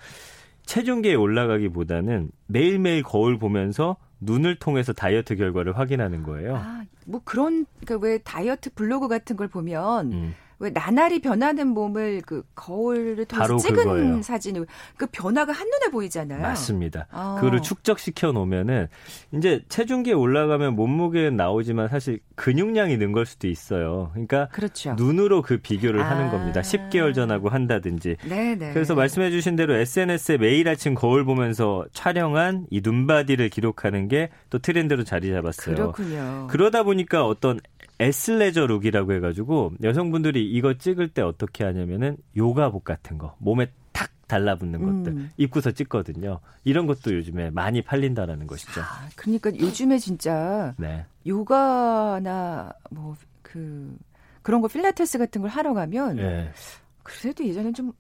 체중계에 0.66 1.14
올라가기보다는 1.16 2.30
매일매일 2.48 3.04
거울 3.04 3.38
보면서 3.38 3.98
눈을 4.26 4.56
통해서 4.56 4.94
다이어트 4.94 5.36
결과를 5.36 5.78
확인하는 5.78 6.24
거예요. 6.24 6.56
아, 6.58 6.84
뭐 7.06 7.22
그런 7.24 7.66
그러니까 7.86 8.08
왜 8.08 8.18
다이어트 8.18 8.70
블로그 8.74 9.08
같은 9.08 9.36
걸 9.36 9.48
보면 9.48 10.12
음. 10.12 10.36
왜 10.60 10.70
나날이 10.70 11.20
변하는 11.20 11.68
몸을 11.68 12.22
그 12.26 12.44
거울을 12.56 13.26
통해서 13.26 13.58
찍은 13.58 13.76
그거예요. 13.76 14.22
사진을 14.22 14.66
그 14.98 15.06
변화가 15.12 15.52
한눈에 15.52 15.90
보이잖아요. 15.92 16.42
맞습니다. 16.42 17.08
아. 17.12 17.36
그거를 17.36 17.62
축적시켜 17.62 18.32
놓으면은 18.32 18.88
이제 19.34 19.64
체중계에 19.70 20.14
올라가면 20.14 20.76
몸무게는 20.76 21.36
나오지만 21.36 21.88
사실 21.90 22.20
근육량이 22.36 22.98
는 22.98 23.12
걸 23.12 23.26
수도 23.26 23.48
있어요. 23.48 24.10
그러니까 24.14 24.48
그렇죠. 24.50 24.94
눈으로 24.96 25.42
그 25.42 25.58
비교를 25.58 26.02
아. 26.02 26.10
하는 26.10 26.32
겁니다. 26.32 26.62
10개월 26.62 27.14
전하고 27.14 27.50
한다든지. 27.50 28.18
네네. 28.28 28.74
그래서 28.74 28.96
말씀해 28.96 29.32
주신 29.32 29.56
대로 29.56 29.76
SNS에 29.76 30.38
매일 30.38 30.68
아침 30.68 30.96
거울 30.96 31.24
보면서 31.24 31.86
촬영한 31.94 32.68
이 32.72 32.82
눈바디를 32.84 33.50
기록하는 33.50 34.08
게 34.08 34.30
또 34.50 34.60
트렌드로 34.60 35.04
자리 35.04 35.32
잡았어요. 35.32 35.76
그렇군요. 35.76 36.48
그러다 36.50 36.84
보니까 36.84 37.26
어떤 37.26 37.60
에슬레저 38.00 38.66
룩이라고 38.68 39.14
해가지고 39.14 39.74
여성분들이 39.84 40.50
이거 40.52 40.74
찍을 40.78 41.10
때 41.10 41.22
어떻게 41.22 41.64
하냐면은 41.64 42.18
요가복 42.36 42.84
같은 42.84 43.18
거 43.18 43.36
몸에 43.40 43.72
탁 43.94 44.12
달라붙는 44.28 44.80
것들 44.84 45.12
음. 45.14 45.32
입고서 45.38 45.72
찍거든요. 45.72 46.40
이런 46.64 46.88
것도 46.88 47.14
요즘에 47.14 47.52
많이 47.52 47.82
팔린다라는 47.82 48.48
것이죠. 48.48 48.82
아, 48.82 49.08
그러니까 49.16 49.56
요즘에 49.58 49.98
진짜 49.98 50.74
네. 50.78 51.06
요가나 51.26 52.74
뭐 52.90 53.16
그 53.56 53.98
그런 54.42 54.60
거 54.60 54.68
필라테스 54.68 55.18
같은 55.18 55.42
걸 55.42 55.50
하러 55.50 55.74
가면 55.74 56.18
네. 56.18 56.52
그래도 57.04 57.46
예전엔 57.46 57.74
좀 57.74 57.94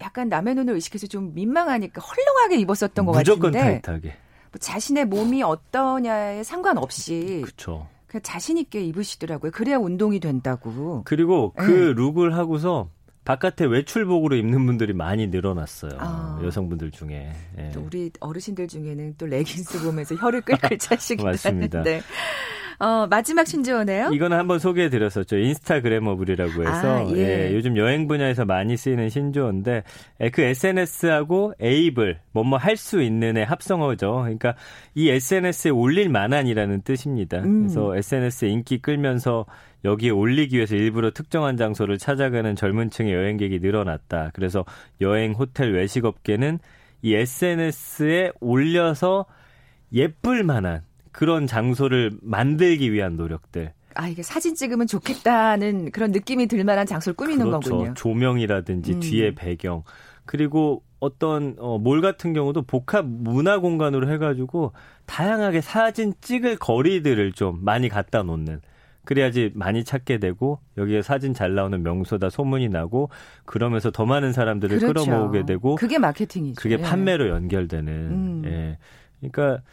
약간 0.00 0.28
남의 0.28 0.54
눈을 0.54 0.74
의식해서 0.74 1.06
좀 1.08 1.34
민망하니까 1.34 2.00
헐렁하게 2.00 2.56
입었었던 2.60 3.04
것 3.04 3.12
무조건 3.12 3.52
같은데 3.52 3.58
무조건 3.58 3.82
타이트하게. 3.82 4.08
뭐 4.50 4.58
자신의 4.58 5.04
몸이 5.06 5.42
어떠냐에 5.42 6.42
상관없이 6.42 7.42
그렇죠. 7.44 7.86
그냥 7.90 7.97
자신 8.22 8.56
있게 8.58 8.80
입으시더라고요. 8.84 9.50
그래야 9.52 9.76
운동이 9.76 10.20
된다고. 10.20 11.02
그리고 11.04 11.52
그 11.56 11.70
네. 11.70 11.92
look을 11.92 12.34
하고서 12.36 12.90
바깥에 13.24 13.66
외출복으로 13.66 14.36
입는 14.36 14.64
분들이 14.64 14.94
많이 14.94 15.26
늘어났어요. 15.26 15.92
아. 15.98 16.40
여성분들 16.42 16.90
중에. 16.90 17.30
예. 17.58 17.70
또 17.72 17.82
우리 17.82 18.10
어르신들 18.20 18.68
중에는 18.68 19.16
또 19.18 19.26
레깅스 19.26 19.82
보면서 19.82 20.14
혀를 20.14 20.40
끌끌 20.40 20.78
차시기도 20.78 21.24
맞습니다. 21.28 21.80
하는데. 21.80 22.02
어, 22.78 23.06
마지막 23.08 23.46
신조어네요. 23.46 24.10
이거는 24.12 24.36
한번 24.36 24.58
소개해 24.58 24.88
드렸었죠. 24.88 25.36
Instagrammable이라고 25.36 26.62
해서 26.62 26.98
아, 26.98 27.10
예. 27.16 27.48
예. 27.48 27.54
요즘 27.54 27.76
여행 27.76 28.06
분야에서 28.06 28.44
많이 28.44 28.76
쓰이는 28.76 29.08
신조어인데 29.08 29.82
예, 30.20 30.30
그 30.30 30.42
SNS하고 30.42 31.54
에이블 31.60 32.20
뭐뭐 32.32 32.56
할 32.56 32.76
수 32.76 33.02
있는의 33.02 33.44
합성어죠. 33.44 34.12
그러니까 34.22 34.54
이 34.94 35.10
SNS에 35.10 35.70
올릴 35.72 36.08
만한이라는 36.08 36.82
뜻입니다. 36.82 37.38
음. 37.38 37.62
그래서 37.62 37.96
SNS에 37.96 38.48
인기 38.48 38.78
끌면서 38.78 39.46
여기에 39.84 40.10
올리기 40.10 40.56
위해서 40.56 40.76
일부러 40.76 41.10
특정한 41.10 41.56
장소를 41.56 41.98
찾아가는 41.98 42.54
젊은 42.54 42.90
층의 42.90 43.12
여행객이 43.12 43.58
늘어났다. 43.58 44.30
그래서 44.34 44.64
여행, 45.00 45.32
호텔, 45.32 45.72
외식업계는 45.74 46.60
이 47.02 47.14
SNS에 47.14 48.32
올려서 48.40 49.26
예쁠 49.92 50.44
만한 50.44 50.82
그런 51.18 51.48
장소를 51.48 52.12
만들기 52.22 52.92
위한 52.92 53.16
노력들. 53.16 53.72
아, 53.96 54.06
이게 54.06 54.22
사진 54.22 54.54
찍으면 54.54 54.86
좋겠다는 54.86 55.90
그런 55.90 56.12
느낌이 56.12 56.46
들 56.46 56.62
만한 56.62 56.86
장소를 56.86 57.16
꾸미는 57.16 57.46
그렇죠. 57.46 57.70
거군요. 57.70 57.94
조명이라든지 57.94 58.92
음. 58.92 59.00
뒤에 59.00 59.34
배경. 59.34 59.82
그리고 60.26 60.84
어떤 61.00 61.56
어, 61.58 61.76
몰 61.76 62.02
같은 62.02 62.34
경우도 62.34 62.62
복합 62.62 63.04
문화 63.04 63.58
공간으로 63.58 64.08
해가지고 64.12 64.74
다양하게 65.06 65.60
사진 65.60 66.14
찍을 66.20 66.54
거리들을 66.54 67.32
좀 67.32 67.64
많이 67.64 67.88
갖다 67.88 68.22
놓는. 68.22 68.60
그래야지 69.04 69.50
많이 69.56 69.82
찾게 69.82 70.18
되고 70.18 70.60
여기에 70.76 71.02
사진 71.02 71.34
잘 71.34 71.56
나오는 71.56 71.82
명소다 71.82 72.30
소문이 72.30 72.68
나고 72.68 73.10
그러면서 73.44 73.90
더 73.90 74.06
많은 74.06 74.32
사람들을 74.32 74.78
그렇죠. 74.78 75.04
끌어모으게 75.04 75.46
되고 75.46 75.74
그게 75.74 75.98
마케팅이죠. 75.98 76.62
그게 76.62 76.74
예. 76.74 76.80
판매로 76.80 77.28
연결되는. 77.28 77.92
음. 77.92 78.42
예. 78.44 78.78
그러니까 79.18 79.64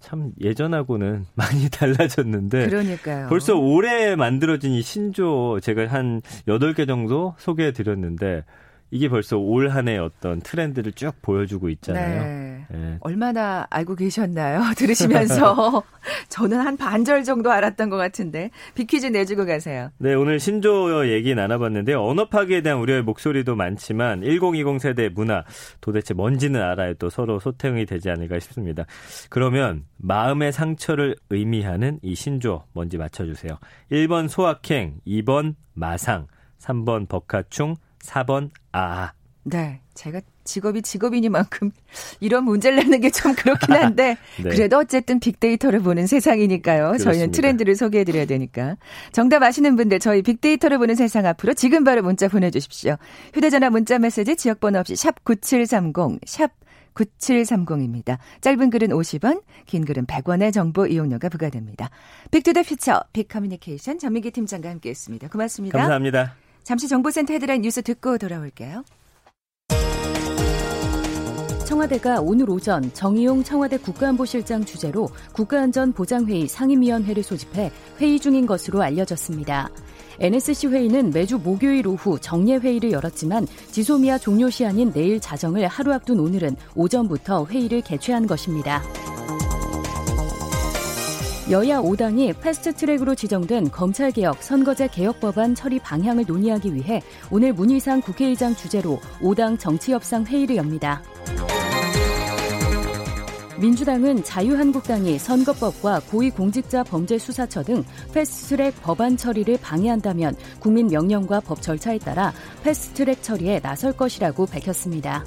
참 0.00 0.32
예전하고는 0.40 1.26
많이 1.34 1.68
달라졌는데 1.70 2.68
그러니까요. 2.68 3.28
벌써 3.28 3.56
올해 3.56 4.16
만들어진 4.16 4.72
이 4.72 4.82
신조 4.82 5.60
제가 5.60 5.86
한 5.88 6.20
8개 6.46 6.86
정도 6.86 7.34
소개해 7.38 7.72
드렸는데 7.72 8.44
이게 8.90 9.08
벌써 9.08 9.36
올 9.36 9.68
한해 9.68 9.98
어떤 9.98 10.40
트렌드를 10.40 10.92
쭉 10.92 11.12
보여주고 11.20 11.68
있잖아요. 11.70 12.22
네. 12.22 12.47
예. 12.74 12.98
얼마나 13.00 13.66
알고 13.70 13.94
계셨나요? 13.94 14.62
들으시면서 14.76 15.82
저는 16.28 16.60
한 16.60 16.76
반절 16.76 17.24
정도 17.24 17.50
알았던 17.50 17.90
것 17.90 17.96
같은데 17.96 18.50
비퀴즈 18.74 19.06
내주고 19.06 19.46
가세요. 19.46 19.90
네, 19.98 20.14
오늘 20.14 20.38
신조 20.38 21.08
얘기 21.08 21.34
나눠봤는데요. 21.34 22.02
언어 22.02 22.28
파기에 22.28 22.62
대한 22.62 22.78
우려의 22.80 23.02
목소리도 23.02 23.56
많지만 23.56 24.22
1020 24.22 24.80
세대 24.80 25.08
문화 25.08 25.44
도대체 25.80 26.14
뭔지는 26.14 26.62
알아야 26.62 26.94
또 26.94 27.10
서로 27.10 27.38
소통이 27.38 27.86
되지 27.86 28.10
않을까 28.10 28.38
싶습니다. 28.40 28.84
그러면 29.30 29.84
마음의 29.96 30.52
상처를 30.52 31.16
의미하는 31.30 31.98
이 32.02 32.14
신조 32.14 32.64
뭔지 32.72 32.98
맞춰주세요. 32.98 33.58
1번 33.90 34.28
소확행, 34.28 34.96
2번 35.06 35.54
마상, 35.74 36.26
3번 36.58 37.08
법카충, 37.08 37.76
4번 38.00 38.50
아. 38.72 39.12
네, 39.44 39.80
제가 39.94 40.20
직업이 40.48 40.82
직업이니만큼 40.82 41.70
이런 42.20 42.44
문제를 42.44 42.78
내는 42.78 43.00
게 43.00 43.10
좀 43.10 43.34
그렇긴 43.34 43.74
한데 43.74 44.16
네. 44.42 44.50
그래도 44.50 44.78
어쨌든 44.78 45.20
빅데이터를 45.20 45.80
보는 45.80 46.06
세상이니까요. 46.06 46.84
저희는 46.98 46.98
그렇습니다. 47.04 47.32
트렌드를 47.36 47.74
소개해 47.76 48.04
드려야 48.04 48.24
되니까 48.26 48.76
정답 49.12 49.42
아시는 49.42 49.76
분들 49.76 49.98
저희 49.98 50.22
빅데이터를 50.22 50.78
보는 50.78 50.94
세상 50.94 51.26
앞으로 51.26 51.54
지금 51.54 51.84
바로 51.84 52.02
문자 52.02 52.28
보내 52.28 52.50
주십시오. 52.50 52.96
휴대 53.34 53.50
전화 53.50 53.70
문자 53.70 53.98
메시지 53.98 54.36
지역 54.36 54.60
번호 54.60 54.78
없이 54.80 54.96
샵 54.96 55.24
9730, 55.24 56.20
샵 56.26 56.50
9730입니다. 56.94 58.18
짧은 58.40 58.70
글은 58.70 58.88
50원, 58.88 59.42
긴 59.66 59.84
글은 59.84 60.06
100원의 60.06 60.52
정보 60.52 60.86
이용료가 60.86 61.28
부과됩니다. 61.28 61.90
Big 62.30 62.42
to 62.42 62.50
the 62.50 62.62
Future 62.62 63.02
Big 63.12 63.28
Communication 63.28 63.98
전민기 63.98 64.30
팀장과 64.32 64.68
함께했습니다. 64.70 65.28
고맙습니다. 65.28 65.78
감사합니다. 65.78 66.34
잠시 66.64 66.88
정보센터 66.88 67.32
헤드라인 67.34 67.62
뉴스 67.62 67.82
듣고 67.82 68.18
돌아올게요. 68.18 68.84
청와대가 71.68 72.22
오늘 72.22 72.48
오전 72.48 72.90
정의용 72.94 73.44
청와대 73.44 73.76
국가안보실장 73.76 74.64
주재로 74.64 75.06
국가안전보장회의 75.34 76.48
상임위원회를 76.48 77.22
소집해 77.22 77.70
회의 78.00 78.18
중인 78.18 78.46
것으로 78.46 78.80
알려졌습니다. 78.80 79.68
NSC 80.18 80.68
회의는 80.68 81.10
매주 81.10 81.36
목요일 81.36 81.86
오후 81.86 82.18
정례 82.18 82.56
회의를 82.56 82.92
열었지만 82.92 83.46
지소미아 83.70 84.16
종료 84.16 84.48
시한인 84.48 84.94
내일 84.94 85.20
자정을 85.20 85.66
하루 85.66 85.92
앞둔 85.92 86.20
오늘은 86.20 86.56
오전부터 86.74 87.44
회의를 87.44 87.82
개최한 87.82 88.26
것입니다. 88.26 88.82
여야 91.50 91.80
5당이 91.82 92.40
패스트트랙으로 92.40 93.14
지정된 93.14 93.70
검찰개혁 93.70 94.42
선거제 94.42 94.88
개혁 94.88 95.20
법안 95.20 95.54
처리 95.54 95.78
방향을 95.78 96.24
논의하기 96.26 96.74
위해 96.74 97.02
오늘 97.30 97.52
문희상 97.52 98.00
국회의장 98.00 98.54
주재로 98.54 99.00
5당 99.20 99.58
정치협상 99.58 100.24
회의를 100.24 100.56
엽니다. 100.56 101.02
민주당은 103.58 104.22
자유한국당이 104.22 105.18
선거법과 105.18 106.02
고위공직자 106.10 106.84
범죄수사처 106.84 107.64
등 107.64 107.84
패스트트랙 108.14 108.80
법안 108.82 109.16
처리를 109.16 109.58
방해한다면 109.60 110.36
국민 110.60 110.86
명령과 110.86 111.40
법 111.40 111.60
절차에 111.60 111.98
따라 111.98 112.32
패스트트랙 112.62 113.22
처리에 113.22 113.60
나설 113.60 113.92
것이라고 113.92 114.46
밝혔습니다. 114.46 115.24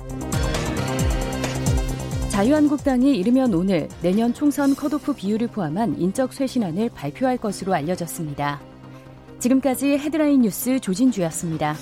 자유한국당이 2.29 3.17
이르면 3.17 3.53
오늘 3.53 3.89
내년 4.01 4.33
총선 4.33 4.73
컷오프 4.75 5.13
비율을 5.13 5.47
포함한 5.47 5.99
인적 5.99 6.31
쇄신안을 6.31 6.89
발표할 6.95 7.37
것으로 7.37 7.73
알려졌습니다. 7.73 8.61
지금까지 9.39 9.97
헤드라인 9.97 10.41
뉴스 10.41 10.79
조진주였습니다. 10.79 11.75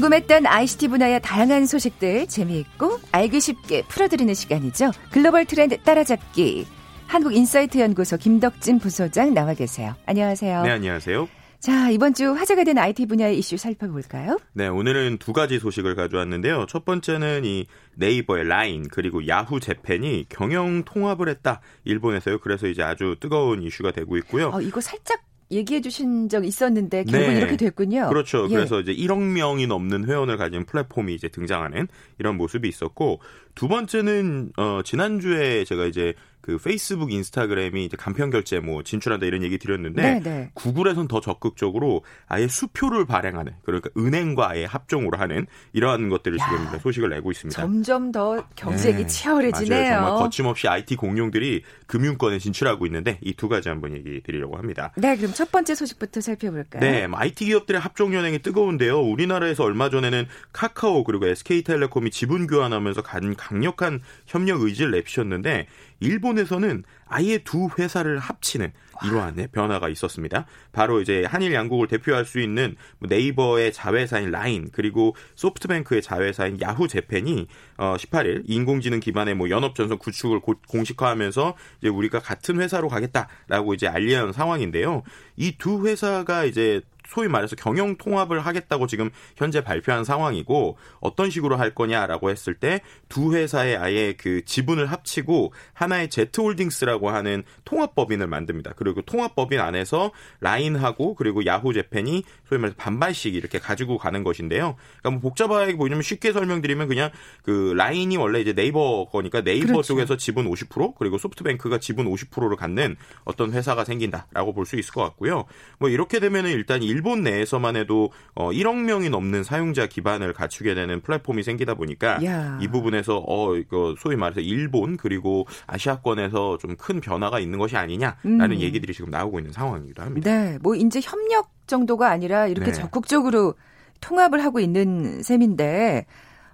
궁금했던 0.00 0.46
ICT 0.46 0.88
분야의 0.88 1.20
다양한 1.20 1.66
소식들 1.66 2.26
재미있고 2.26 2.98
알기 3.12 3.38
쉽게 3.38 3.82
풀어드리는 3.82 4.32
시간이죠. 4.32 4.92
글로벌 5.10 5.44
트렌드 5.44 5.76
따라잡기. 5.82 6.66
한국인사이트 7.06 7.78
연구소 7.78 8.16
김덕진 8.16 8.78
부소장 8.78 9.34
나와 9.34 9.52
계세요. 9.52 9.94
안녕하세요. 10.06 10.62
네, 10.62 10.70
안녕하세요. 10.70 11.28
자, 11.58 11.90
이번 11.90 12.14
주 12.14 12.32
화제가 12.32 12.64
된 12.64 12.78
IT 12.78 13.04
분야의 13.06 13.38
이슈 13.38 13.58
살펴볼까요? 13.58 14.38
네, 14.54 14.68
오늘은 14.68 15.18
두 15.18 15.34
가지 15.34 15.58
소식을 15.58 15.94
가져왔는데요. 15.96 16.64
첫 16.66 16.86
번째는 16.86 17.44
이 17.44 17.66
네이버의 17.96 18.44
라인 18.44 18.88
그리고 18.90 19.28
야후 19.28 19.60
재팬이 19.60 20.26
경영 20.30 20.82
통합을 20.84 21.28
했다. 21.28 21.60
일본에서요. 21.84 22.38
그래서 22.38 22.68
이제 22.68 22.82
아주 22.82 23.16
뜨거운 23.20 23.62
이슈가 23.62 23.90
되고 23.90 24.16
있고요. 24.16 24.48
어, 24.54 24.62
이거 24.62 24.80
살짝 24.80 25.20
얘기해 25.50 25.80
주신 25.80 26.28
적 26.28 26.44
있었는데 26.44 27.04
결국 27.04 27.32
네. 27.32 27.38
이렇게 27.38 27.56
됐군요. 27.56 28.08
그렇죠. 28.08 28.46
예. 28.50 28.54
그래서 28.54 28.80
이제 28.80 28.94
1억 28.94 29.18
명이 29.18 29.66
넘는 29.66 30.06
회원을 30.06 30.36
가진 30.36 30.64
플랫폼이 30.64 31.14
이제 31.14 31.28
등장하는 31.28 31.88
이런 32.18 32.36
모습이 32.36 32.68
있었고 32.68 33.20
두 33.54 33.68
번째는 33.68 34.52
어 34.56 34.80
지난주에 34.84 35.64
제가 35.64 35.86
이제 35.86 36.14
그 36.50 36.58
페이스북, 36.58 37.12
인스타그램이 37.12 37.84
이제 37.84 37.96
간편 37.96 38.30
결제 38.30 38.60
뭐 38.60 38.82
진출한다 38.82 39.26
이런 39.26 39.42
얘기 39.42 39.58
드렸는데 39.58 40.02
네, 40.02 40.20
네. 40.20 40.50
구글에선 40.54 41.08
더 41.08 41.20
적극적으로 41.20 42.04
아예 42.28 42.46
수표를 42.46 43.06
발행하는 43.06 43.52
그러니까 43.64 43.90
은행과 43.96 44.50
아예 44.50 44.64
합종으로 44.64 45.18
하는 45.18 45.46
이러한 45.72 46.08
것들을 46.08 46.38
야, 46.38 46.44
지금 46.48 46.78
소식을 46.78 47.08
내고 47.10 47.30
있습니다. 47.32 47.60
점점 47.60 48.12
더 48.12 48.44
경쟁이 48.54 48.98
네. 48.98 49.06
치열해지네요. 49.06 49.90
맞아요. 49.90 50.04
정말 50.06 50.22
거침없이 50.22 50.68
IT 50.68 50.96
공룡들이 50.96 51.62
금융권에 51.86 52.38
진출하고 52.38 52.86
있는데 52.86 53.18
이 53.22 53.34
두 53.40 53.48
가지 53.48 53.70
한번 53.70 53.94
얘기 53.94 54.20
드리려고 54.22 54.58
합니다. 54.58 54.92
네, 54.96 55.16
그럼 55.16 55.32
첫 55.32 55.50
번째 55.50 55.74
소식부터 55.74 56.20
살펴볼까요? 56.20 56.80
네, 56.82 57.06
뭐 57.06 57.18
IT 57.20 57.46
기업들의 57.46 57.80
합종 57.80 58.12
연행이 58.14 58.38
뜨거운데요. 58.40 59.00
우리나라에서 59.00 59.64
얼마 59.64 59.88
전에는 59.88 60.26
카카오 60.52 61.04
그리고 61.04 61.26
SK텔레콤이 61.26 62.10
지분 62.10 62.46
교환하면서 62.46 63.00
간 63.00 63.34
강력한 63.36 64.02
협력 64.26 64.60
의지를 64.60 64.90
내피셨는데 64.90 65.68
일본에서는 66.00 66.84
아예 67.10 67.38
두 67.38 67.68
회사를 67.78 68.18
합치는 68.18 68.72
이러한 69.02 69.34
네, 69.34 69.46
변화가 69.46 69.88
있었습니다. 69.88 70.44
바로 70.72 71.00
이제 71.00 71.24
한일 71.26 71.54
양국을 71.54 71.86
대표할 71.88 72.26
수 72.26 72.38
있는 72.38 72.76
뭐 72.98 73.08
네이버의 73.08 73.72
자회사인 73.72 74.30
라인 74.30 74.68
그리고 74.72 75.16
소프트뱅크의 75.36 76.02
자회사인 76.02 76.60
야후 76.60 76.86
재팬이 76.86 77.46
어 77.78 77.96
18일 77.98 78.42
인공지능 78.46 79.00
기반의 79.00 79.34
뭐 79.34 79.48
연업 79.48 79.74
전선 79.74 79.96
구축을 79.98 80.40
고- 80.40 80.60
공식화하면서 80.68 81.54
이제 81.80 81.88
우리가 81.88 82.20
같은 82.20 82.60
회사로 82.60 82.88
가겠다라고 82.88 83.72
이제 83.74 83.86
알리는 83.88 84.32
상황인데요. 84.32 85.02
이 85.36 85.52
두 85.58 85.86
회사가 85.86 86.44
이제 86.44 86.80
소위 87.08 87.26
말해서 87.26 87.56
경영 87.56 87.96
통합을 87.96 88.38
하겠다고 88.40 88.86
지금 88.86 89.10
현재 89.36 89.64
발표한 89.64 90.04
상황이고 90.04 90.78
어떤 91.00 91.28
식으로 91.28 91.56
할 91.56 91.74
거냐라고 91.74 92.30
했을 92.30 92.54
때 92.54 92.80
두 93.08 93.34
회사의 93.34 93.76
아예 93.78 94.12
그 94.16 94.44
지분을 94.44 94.86
합치고 94.86 95.52
하나의 95.72 96.08
제트홀딩스라고 96.10 96.99
하는 97.08 97.42
통합법인을 97.64 98.26
만듭니다. 98.26 98.74
그리고 98.76 99.02
통합법인 99.02 99.58
안에서 99.60 100.12
라인하고 100.40 101.14
그리고 101.14 101.44
야후 101.46 101.72
재팬이 101.72 102.24
소위 102.48 102.60
말해서 102.60 102.76
반반씩 102.78 103.34
이렇게 103.34 103.58
가지고 103.58 103.98
가는 103.98 104.22
것인데요. 104.22 104.76
그러니까 105.00 105.10
뭐 105.10 105.20
복잡하게 105.20 105.76
보이면 105.76 106.02
쉽게 106.02 106.32
설명드리면 106.32 106.88
그냥 106.88 107.10
그 107.42 107.74
라인이 107.76 108.16
원래 108.16 108.40
이제 108.40 108.52
네이버 108.52 109.06
거니까 109.10 109.42
네이버 109.42 109.66
그렇죠. 109.66 109.82
쪽에서 109.88 110.16
지분 110.16 110.48
50% 110.50 110.94
그리고 110.98 111.18
소프트뱅크가 111.18 111.78
지분 111.78 112.06
50%를 112.06 112.56
갖는 112.56 112.96
어떤 113.24 113.52
회사가 113.52 113.84
생긴다라고 113.84 114.52
볼 114.54 114.66
수 114.70 114.76
있을 114.78 114.92
것 114.92 115.02
같고요. 115.02 115.46
뭐 115.78 115.88
이렇게 115.88 116.20
되면은 116.20 116.50
일단 116.50 116.82
이 116.82 116.86
일본 116.86 117.22
내에서만 117.22 117.76
해도 117.76 118.12
어 118.34 118.50
1억 118.50 118.76
명이 118.76 119.10
넘는 119.10 119.42
사용자 119.42 119.86
기반을 119.86 120.32
갖추게 120.32 120.74
되는 120.74 121.00
플랫폼이 121.00 121.42
생기다 121.42 121.74
보니까 121.74 122.24
야. 122.24 122.58
이 122.60 122.68
부분에서 122.68 123.24
어 123.26 123.56
이거 123.56 123.94
소위 123.98 124.16
말해서 124.16 124.40
일본 124.40 124.96
그리고 124.96 125.46
아시아권에서 125.66 126.58
좀큰 126.58 126.89
변화가 126.98 127.38
있는 127.38 127.58
것이 127.60 127.76
아니냐라는 127.76 128.50
음. 128.50 128.58
얘기들이 128.58 128.92
지금 128.92 129.10
나오고 129.10 129.38
있는 129.38 129.52
상황이기도 129.52 130.02
합니다. 130.02 130.28
네, 130.28 130.58
뭐 130.60 130.74
이제 130.74 130.98
협력 131.00 131.50
정도가 131.68 132.10
아니라 132.10 132.48
이렇게 132.48 132.72
네. 132.72 132.72
적극적으로 132.72 133.54
통합을 134.00 134.42
하고 134.42 134.58
있는 134.58 135.22
셈인데 135.22 136.06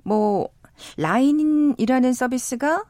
뭐 0.03 0.51
라인이라는 0.99 2.13
서비스가 2.13 2.85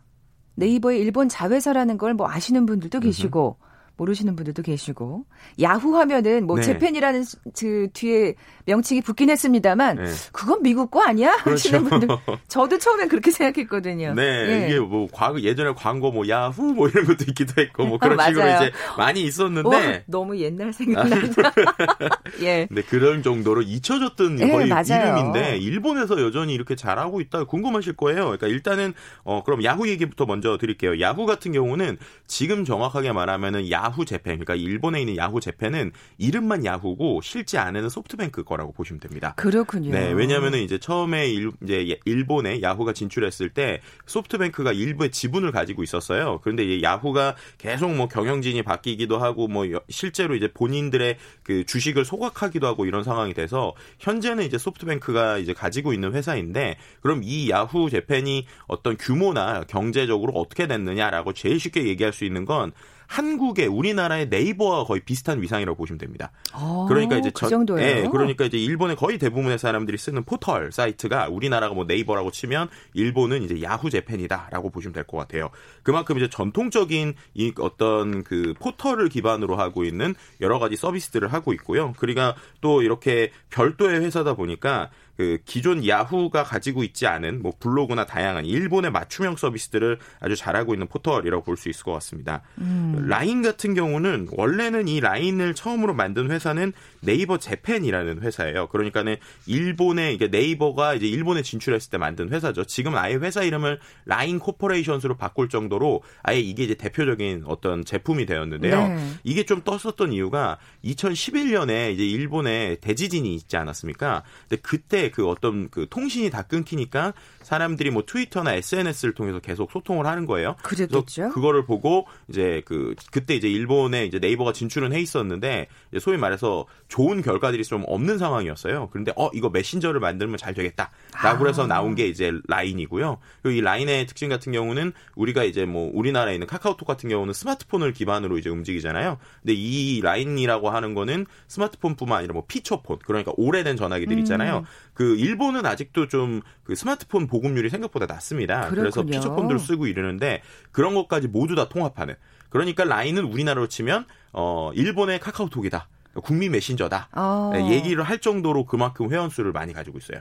네이버의 0.56 0.98
일본 1.00 1.28
자회사라는 1.28 1.98
걸 1.98 2.14
뭐 2.14 2.28
아시는 2.28 2.66
분들도 2.66 2.98
계시고 3.00 3.58
모르시는 3.96 4.36
분들도 4.36 4.62
계시고 4.62 5.24
야후 5.60 5.96
하면은 5.96 6.46
뭐 6.46 6.56
네. 6.56 6.62
재팬이라는 6.62 7.24
그 7.58 7.88
뒤에 7.92 8.34
명칭이 8.66 9.00
붙긴 9.00 9.30
했습니다만 9.30 9.96
네. 9.96 10.04
그건 10.32 10.62
미국 10.62 10.90
거 10.90 11.02
아니야 11.02 11.32
하시는 11.38 11.84
그렇죠. 11.84 12.06
분들 12.06 12.36
저도 12.48 12.78
처음엔 12.78 13.08
그렇게 13.08 13.30
생각했거든요. 13.30 14.14
네, 14.14 14.22
예. 14.22 14.66
이게 14.66 14.80
뭐 14.80 15.08
과거 15.12 15.40
예전에 15.40 15.72
광고 15.74 16.10
뭐 16.10 16.28
야후 16.28 16.74
뭐 16.74 16.88
이런 16.88 17.06
것도 17.06 17.24
있기도 17.28 17.60
했고 17.60 17.86
뭐 17.86 17.98
그런 17.98 18.18
어, 18.20 18.24
식으로 18.24 18.44
이제 18.46 18.72
많이 18.98 19.22
있었는데 19.22 19.68
와, 19.68 20.00
너무 20.06 20.38
옛날 20.38 20.72
생각난다. 20.72 21.52
예. 22.42 22.68
네 22.70 22.82
그런 22.82 23.22
정도로 23.22 23.62
잊혀졌던 23.62 24.40
예, 24.40 24.48
거의 24.48 24.68
맞아요. 24.68 25.16
이름인데 25.16 25.58
일본에서 25.58 26.20
여전히 26.20 26.52
이렇게 26.52 26.76
잘하고 26.76 27.20
있다 27.20 27.44
궁금하실 27.44 27.94
거예요. 27.94 28.24
그러니까 28.24 28.48
일단은 28.48 28.92
어 29.24 29.42
그럼 29.42 29.64
야후 29.64 29.88
얘기부터 29.88 30.26
먼저 30.26 30.58
드릴게요. 30.58 31.00
야후 31.00 31.24
같은 31.24 31.52
경우는 31.52 31.96
지금 32.26 32.64
정확하게 32.64 33.12
말하면은 33.12 33.70
야 33.70 33.85
야후 33.86 34.04
재팬, 34.04 34.38
그러니까 34.38 34.54
일본에 34.54 35.00
있는 35.00 35.16
야후 35.16 35.40
재팬은 35.40 35.92
이름만 36.18 36.64
야후고 36.64 37.20
실제 37.22 37.58
안에는 37.58 37.88
소프트뱅크 37.88 38.44
거라고 38.44 38.72
보시면 38.72 39.00
됩니다. 39.00 39.34
그렇군요. 39.36 39.90
네, 39.90 40.12
왜냐하면은 40.12 40.60
이제 40.60 40.78
처음에 40.78 41.28
일, 41.28 41.52
이제 41.62 41.98
일본에 42.04 42.60
야후가 42.62 42.92
진출했을 42.92 43.50
때 43.50 43.80
소프트뱅크가 44.06 44.72
일부의 44.72 45.10
지분을 45.10 45.52
가지고 45.52 45.82
있었어요. 45.82 46.40
그런데 46.42 46.64
이 46.64 46.82
야후가 46.82 47.36
계속 47.58 47.94
뭐 47.94 48.08
경영진이 48.08 48.62
바뀌기도 48.62 49.18
하고 49.18 49.48
뭐 49.48 49.64
실제로 49.88 50.34
이제 50.34 50.48
본인들의 50.52 51.16
그 51.42 51.64
주식을 51.64 52.04
소각하기도 52.04 52.66
하고 52.66 52.86
이런 52.86 53.04
상황이 53.04 53.34
돼서 53.34 53.74
현재는 54.00 54.44
이제 54.44 54.58
소프트뱅크가 54.58 55.38
이제 55.38 55.52
가지고 55.52 55.92
있는 55.92 56.12
회사인데 56.12 56.76
그럼 57.00 57.20
이 57.22 57.50
야후 57.50 57.90
재팬이 57.90 58.46
어떤 58.66 58.96
규모나 58.96 59.62
경제적으로 59.64 60.32
어떻게 60.32 60.66
됐느냐라고 60.66 61.32
제일 61.32 61.60
쉽게 61.60 61.86
얘기할 61.86 62.12
수 62.12 62.24
있는 62.24 62.44
건 62.44 62.72
한국의 63.06 63.66
우리나라의 63.66 64.28
네이버와 64.28 64.84
거의 64.84 65.00
비슷한 65.00 65.40
위상이라고 65.42 65.76
보시면 65.76 65.98
됩니다. 65.98 66.32
아, 66.52 66.86
그러니까 66.88 67.16
이제 67.16 67.30
그 67.34 67.48
정도예요. 67.48 68.02
네, 68.02 68.08
그러니까 68.10 68.44
이제 68.44 68.58
일본의 68.58 68.96
거의 68.96 69.18
대부분의 69.18 69.58
사람들이 69.58 69.96
쓰는 69.98 70.24
포털 70.24 70.72
사이트가 70.72 71.28
우리나라가 71.28 71.74
뭐 71.74 71.84
네이버라고 71.84 72.30
치면 72.30 72.68
일본은 72.94 73.42
이제 73.42 73.62
야후 73.62 73.90
재팬이다라고 73.90 74.70
보시면 74.70 74.92
될 74.92 75.06
것 75.06 75.18
같아요. 75.18 75.50
그만큼 75.84 76.16
이제 76.16 76.28
전통적인 76.28 77.14
이 77.34 77.52
어떤 77.60 78.24
그 78.24 78.54
포털을 78.58 79.08
기반으로 79.08 79.56
하고 79.56 79.84
있는 79.84 80.14
여러 80.40 80.58
가지 80.58 80.76
서비스들을 80.76 81.32
하고 81.32 81.52
있고요. 81.52 81.92
그러니까 81.96 82.34
또 82.60 82.82
이렇게 82.82 83.30
별도의 83.50 84.00
회사다 84.00 84.34
보니까 84.34 84.90
그 85.16 85.38
기존 85.44 85.86
야후가 85.86 86.44
가지고 86.44 86.84
있지 86.84 87.06
않은 87.06 87.42
뭐 87.42 87.52
블로그나 87.58 88.04
다양한 88.06 88.44
일본의 88.46 88.90
맞춤형 88.92 89.36
서비스들을 89.36 89.98
아주 90.20 90.36
잘하고 90.36 90.74
있는 90.74 90.86
포털이라고 90.86 91.42
볼 91.42 91.56
수 91.56 91.68
있을 91.70 91.84
것 91.84 91.92
같습니다. 91.92 92.42
음. 92.58 93.06
라인 93.08 93.40
같은 93.42 93.72
경우는 93.74 94.28
원래는 94.32 94.88
이 94.88 95.00
라인을 95.00 95.54
처음으로 95.54 95.94
만든 95.94 96.30
회사는 96.30 96.72
네이버 97.00 97.38
재팬이라는 97.38 98.20
회사예요. 98.20 98.66
그러니까는 98.68 99.16
일본의 99.46 100.14
이게 100.14 100.28
네이버가 100.28 100.94
이제 100.94 101.06
일본에 101.06 101.40
진출했을 101.42 101.90
때 101.90 101.98
만든 101.98 102.28
회사죠. 102.30 102.64
지금 102.64 102.94
아예 102.96 103.14
회사 103.14 103.42
이름을 103.42 103.80
라인 104.04 104.38
Corporations로 104.38 105.16
바꿀 105.16 105.48
정도로 105.48 106.02
아예 106.22 106.40
이게 106.40 106.64
이제 106.64 106.74
대표적인 106.74 107.44
어떤 107.46 107.84
제품이 107.84 108.26
되었는데요. 108.26 108.88
네. 108.88 109.10
이게 109.24 109.44
좀 109.44 109.62
떴었던 109.62 110.12
이유가 110.12 110.58
2011년에 110.84 111.92
이제 111.92 112.04
일본에 112.04 112.76
대지진이 112.80 113.34
있지 113.34 113.56
않았습니까? 113.56 114.22
근데 114.48 114.60
그때 114.62 115.05
그 115.10 115.28
어떤 115.28 115.68
그 115.70 115.86
통신이 115.88 116.30
다 116.30 116.42
끊기니까 116.42 117.14
사람들이 117.42 117.90
뭐 117.90 118.04
트위터나 118.04 118.54
SNS를 118.54 119.14
통해서 119.14 119.38
계속 119.38 119.70
소통을 119.70 120.06
하는 120.06 120.26
거예요. 120.26 120.56
그랬겠죠. 120.62 121.30
그거를 121.30 121.64
보고 121.64 122.06
이제 122.28 122.62
그 122.64 122.94
그때 123.10 123.34
이제 123.34 123.48
일본에 123.48 124.04
이제 124.04 124.18
네이버가 124.18 124.52
진출은 124.52 124.92
해 124.92 125.00
있었는데 125.00 125.68
소위 126.00 126.16
말해서 126.16 126.66
좋은 126.88 127.22
결과들이 127.22 127.62
좀 127.64 127.84
없는 127.86 128.18
상황이었어요. 128.18 128.88
그런데 128.90 129.12
어 129.16 129.30
이거 129.32 129.48
메신저를 129.48 130.00
만들면 130.00 130.38
잘 130.38 130.54
되겠다라고 130.54 131.44
아. 131.44 131.46
해서 131.46 131.66
나온 131.66 131.94
게 131.94 132.06
이제 132.06 132.32
라인이고요. 132.48 133.18
그리고 133.42 133.58
이 133.58 133.60
라인의 133.60 134.06
특징 134.06 134.28
같은 134.28 134.52
경우는 134.52 134.92
우리가 135.14 135.44
이제 135.44 135.64
뭐 135.64 135.90
우리나라에 135.92 136.34
있는 136.34 136.46
카카오톡 136.46 136.86
같은 136.86 137.08
경우는 137.08 137.32
스마트폰을 137.32 137.92
기반으로 137.92 138.38
이제 138.38 138.50
움직이잖아요. 138.50 139.18
근데 139.42 139.54
이 139.54 140.00
라인이라고 140.00 140.70
하는 140.70 140.94
거는 140.94 141.26
스마트폰뿐만 141.48 142.18
아니라 142.18 142.34
뭐 142.34 142.44
피처폰 142.46 142.98
그러니까 143.04 143.32
오래된 143.36 143.76
전화기들 143.76 144.18
있잖아요. 144.20 144.58
음. 144.58 144.64
그 144.96 145.16
일본은 145.16 145.64
아직도 145.64 146.08
좀 146.08 146.42
그 146.66 146.74
스마트폰 146.74 147.28
보급률이 147.28 147.70
생각보다 147.70 148.06
낮습니다. 148.06 148.68
그렇군요. 148.68 148.80
그래서 148.80 149.02
피처폰들을 149.04 149.60
쓰고 149.60 149.86
이러는데 149.86 150.42
그런 150.72 150.94
것까지 150.94 151.28
모두 151.28 151.54
다 151.54 151.68
통합하는. 151.68 152.16
그러니까 152.50 152.84
라인은 152.84 153.24
우리나라로 153.24 153.68
치면 153.68 154.06
어 154.32 154.72
일본의 154.74 155.20
카카오톡이다. 155.20 155.88
국민 156.24 156.52
메신저다. 156.52 157.10
어. 157.12 157.52
얘기를 157.70 158.02
할 158.02 158.18
정도로 158.18 158.64
그만큼 158.64 159.12
회원 159.12 159.30
수를 159.30 159.52
많이 159.52 159.72
가지고 159.72 159.98
있어요. 159.98 160.20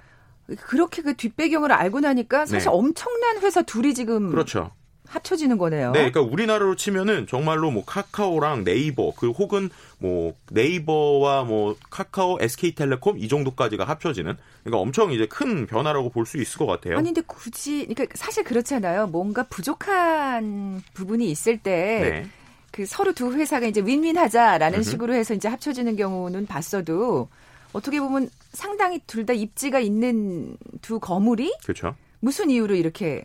그렇게 0.67 1.01
그 1.01 1.15
뒷배경을 1.15 1.71
알고 1.71 2.01
나니까 2.01 2.45
사실 2.45 2.69
네. 2.69 2.77
엄청난 2.77 3.39
회사 3.39 3.63
둘이 3.63 3.95
지금 3.95 4.29
그렇죠. 4.29 4.71
합쳐지는 5.07 5.57
거네요. 5.57 5.91
네, 5.91 5.99
그러니까 6.09 6.21
우리나라로 6.21 6.75
치면은 6.75 7.27
정말로 7.27 7.71
뭐 7.71 7.85
카카오랑 7.85 8.63
네이버 8.63 9.13
그 9.15 9.29
혹은 9.31 9.69
뭐 9.99 10.33
네이버와 10.51 11.43
뭐 11.43 11.75
카카오, 11.89 12.37
SK텔레콤 12.41 13.19
이 13.19 13.27
정도까지가 13.27 13.83
합쳐지는 13.85 14.35
그러니까 14.63 14.79
엄청 14.81 15.11
이제 15.11 15.25
큰 15.27 15.67
변화라고 15.67 16.09
볼 16.09 16.25
수 16.25 16.37
있을 16.37 16.57
것 16.57 16.65
같아요. 16.65 16.97
아니 16.97 17.09
근데 17.13 17.21
굳이 17.27 17.85
그러니까 17.87 18.05
사실 18.15 18.43
그렇잖아요. 18.43 19.07
뭔가 19.07 19.43
부족한 19.43 20.81
부분이 20.93 21.29
있을 21.29 21.57
때 21.57 22.21
네. 22.23 22.29
그 22.71 22.85
서로 22.85 23.13
두 23.13 23.31
회사가 23.33 23.67
이제 23.67 23.81
윈윈하자라는 23.81 24.79
음흠. 24.79 24.89
식으로 24.89 25.13
해서 25.13 25.33
이제 25.33 25.47
합쳐지는 25.47 25.95
경우는 25.95 26.45
봤어도 26.47 27.29
어떻게 27.73 27.99
보면 27.99 28.29
상당히 28.53 28.99
둘 29.05 29.25
다 29.25 29.33
입지가 29.33 29.79
있는 29.79 30.57
두 30.81 30.99
거물이 30.99 31.53
그렇죠. 31.63 31.95
무슨 32.19 32.49
이유로 32.49 32.75
이렇게 32.75 33.23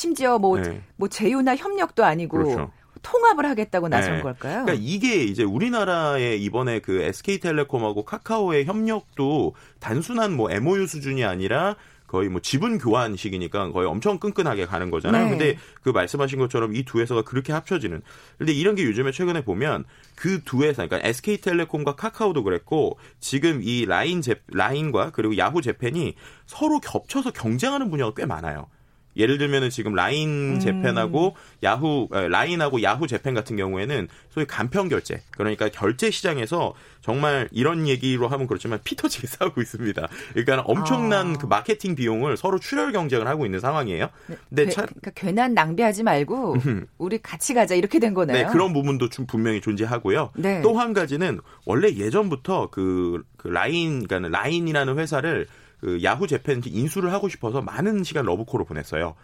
심지어 0.00 0.38
뭐, 0.38 0.60
네. 0.60 0.82
뭐 0.96 1.08
제휴나 1.08 1.56
협력도 1.56 2.04
아니고 2.04 2.36
그렇죠. 2.36 2.70
통합을 3.00 3.46
하겠다고 3.46 3.88
나선 3.88 4.16
네. 4.16 4.20
걸까요? 4.20 4.64
그러니까 4.66 4.74
이게 4.78 5.24
이제 5.24 5.42
우리나라의 5.42 6.42
이번에 6.42 6.80
그 6.80 7.00
SK텔레콤하고 7.00 8.04
카카오의 8.04 8.66
협력도 8.66 9.54
단순한 9.80 10.36
뭐 10.36 10.50
MOU 10.50 10.86
수준이 10.86 11.24
아니라 11.24 11.76
거의 12.08 12.28
뭐 12.28 12.42
지분 12.42 12.76
교환식이니까 12.78 13.72
거의 13.72 13.88
엄청 13.88 14.18
끈끈하게 14.18 14.66
가는 14.66 14.90
거잖아요. 14.90 15.24
네. 15.24 15.30
근데 15.30 15.58
그 15.82 15.88
말씀하신 15.88 16.38
것처럼 16.40 16.74
이 16.74 16.84
두 16.84 17.00
회사가 17.00 17.22
그렇게 17.22 17.54
합쳐지는. 17.54 18.02
근데 18.36 18.52
이런 18.52 18.74
게 18.74 18.84
요즘에 18.84 19.12
최근에 19.12 19.44
보면 19.44 19.84
그 20.14 20.44
두 20.44 20.62
회사, 20.62 20.86
그러니까 20.86 21.08
SK텔레콤과 21.08 21.96
카카오도 21.96 22.44
그랬고 22.44 22.98
지금 23.18 23.60
이 23.62 23.86
라인 23.86 24.20
제 24.20 24.42
라인과 24.48 25.12
그리고 25.12 25.38
야후 25.38 25.62
재팬이 25.62 26.16
서로 26.44 26.80
겹쳐서 26.80 27.30
경쟁하는 27.30 27.90
분야가 27.90 28.12
꽤 28.14 28.26
많아요. 28.26 28.68
예를 29.16 29.38
들면은 29.38 29.70
지금 29.70 29.94
라인 29.94 30.56
음. 30.56 30.60
재팬하고 30.60 31.28
음. 31.28 31.64
야후 31.64 32.08
라인하고 32.10 32.82
야후 32.82 33.06
재팬 33.06 33.34
같은 33.34 33.56
경우에는 33.56 34.08
소위 34.30 34.46
간편 34.46 34.88
결제 34.88 35.22
그러니까 35.30 35.68
결제 35.68 36.10
시장에서 36.10 36.74
정말 37.00 37.48
이런 37.52 37.86
얘기로 37.86 38.28
하면 38.28 38.46
그렇지만 38.46 38.80
피터지게 38.82 39.26
싸우고 39.28 39.60
있습니다. 39.60 40.08
그러니까 40.32 40.62
엄청난 40.66 41.34
아. 41.34 41.38
그 41.38 41.46
마케팅 41.46 41.94
비용을 41.94 42.36
서로 42.36 42.58
출혈 42.58 42.92
경쟁을 42.92 43.28
하고 43.28 43.46
있는 43.46 43.60
상황이에요. 43.60 44.08
네, 44.26 44.36
근데 44.48 44.64
괴, 44.64 44.70
차, 44.70 44.82
그러니까 44.82 45.10
괜한 45.14 45.54
낭비하지 45.54 46.02
말고 46.02 46.56
우리 46.98 47.18
같이 47.18 47.54
가자 47.54 47.74
이렇게 47.74 47.98
된 47.98 48.12
거네요. 48.12 48.36
네, 48.36 48.52
그런 48.52 48.72
부분도 48.72 49.08
좀 49.08 49.26
분명히 49.26 49.60
존재하고요. 49.60 50.30
네. 50.34 50.62
또한 50.62 50.92
가지는 50.92 51.40
원래 51.64 51.94
예전부터 51.94 52.70
그, 52.70 53.22
그 53.36 53.48
라인 53.48 54.06
그러니까 54.06 54.36
라인이라는 54.36 54.98
회사를 54.98 55.46
그 55.80 56.02
야후 56.02 56.26
재팬 56.26 56.62
인수를 56.64 57.12
하고 57.12 57.28
싶어서 57.28 57.62
많은 57.62 58.04
시간 58.04 58.24
러브콜을 58.26 58.64
보냈어요. 58.64 59.14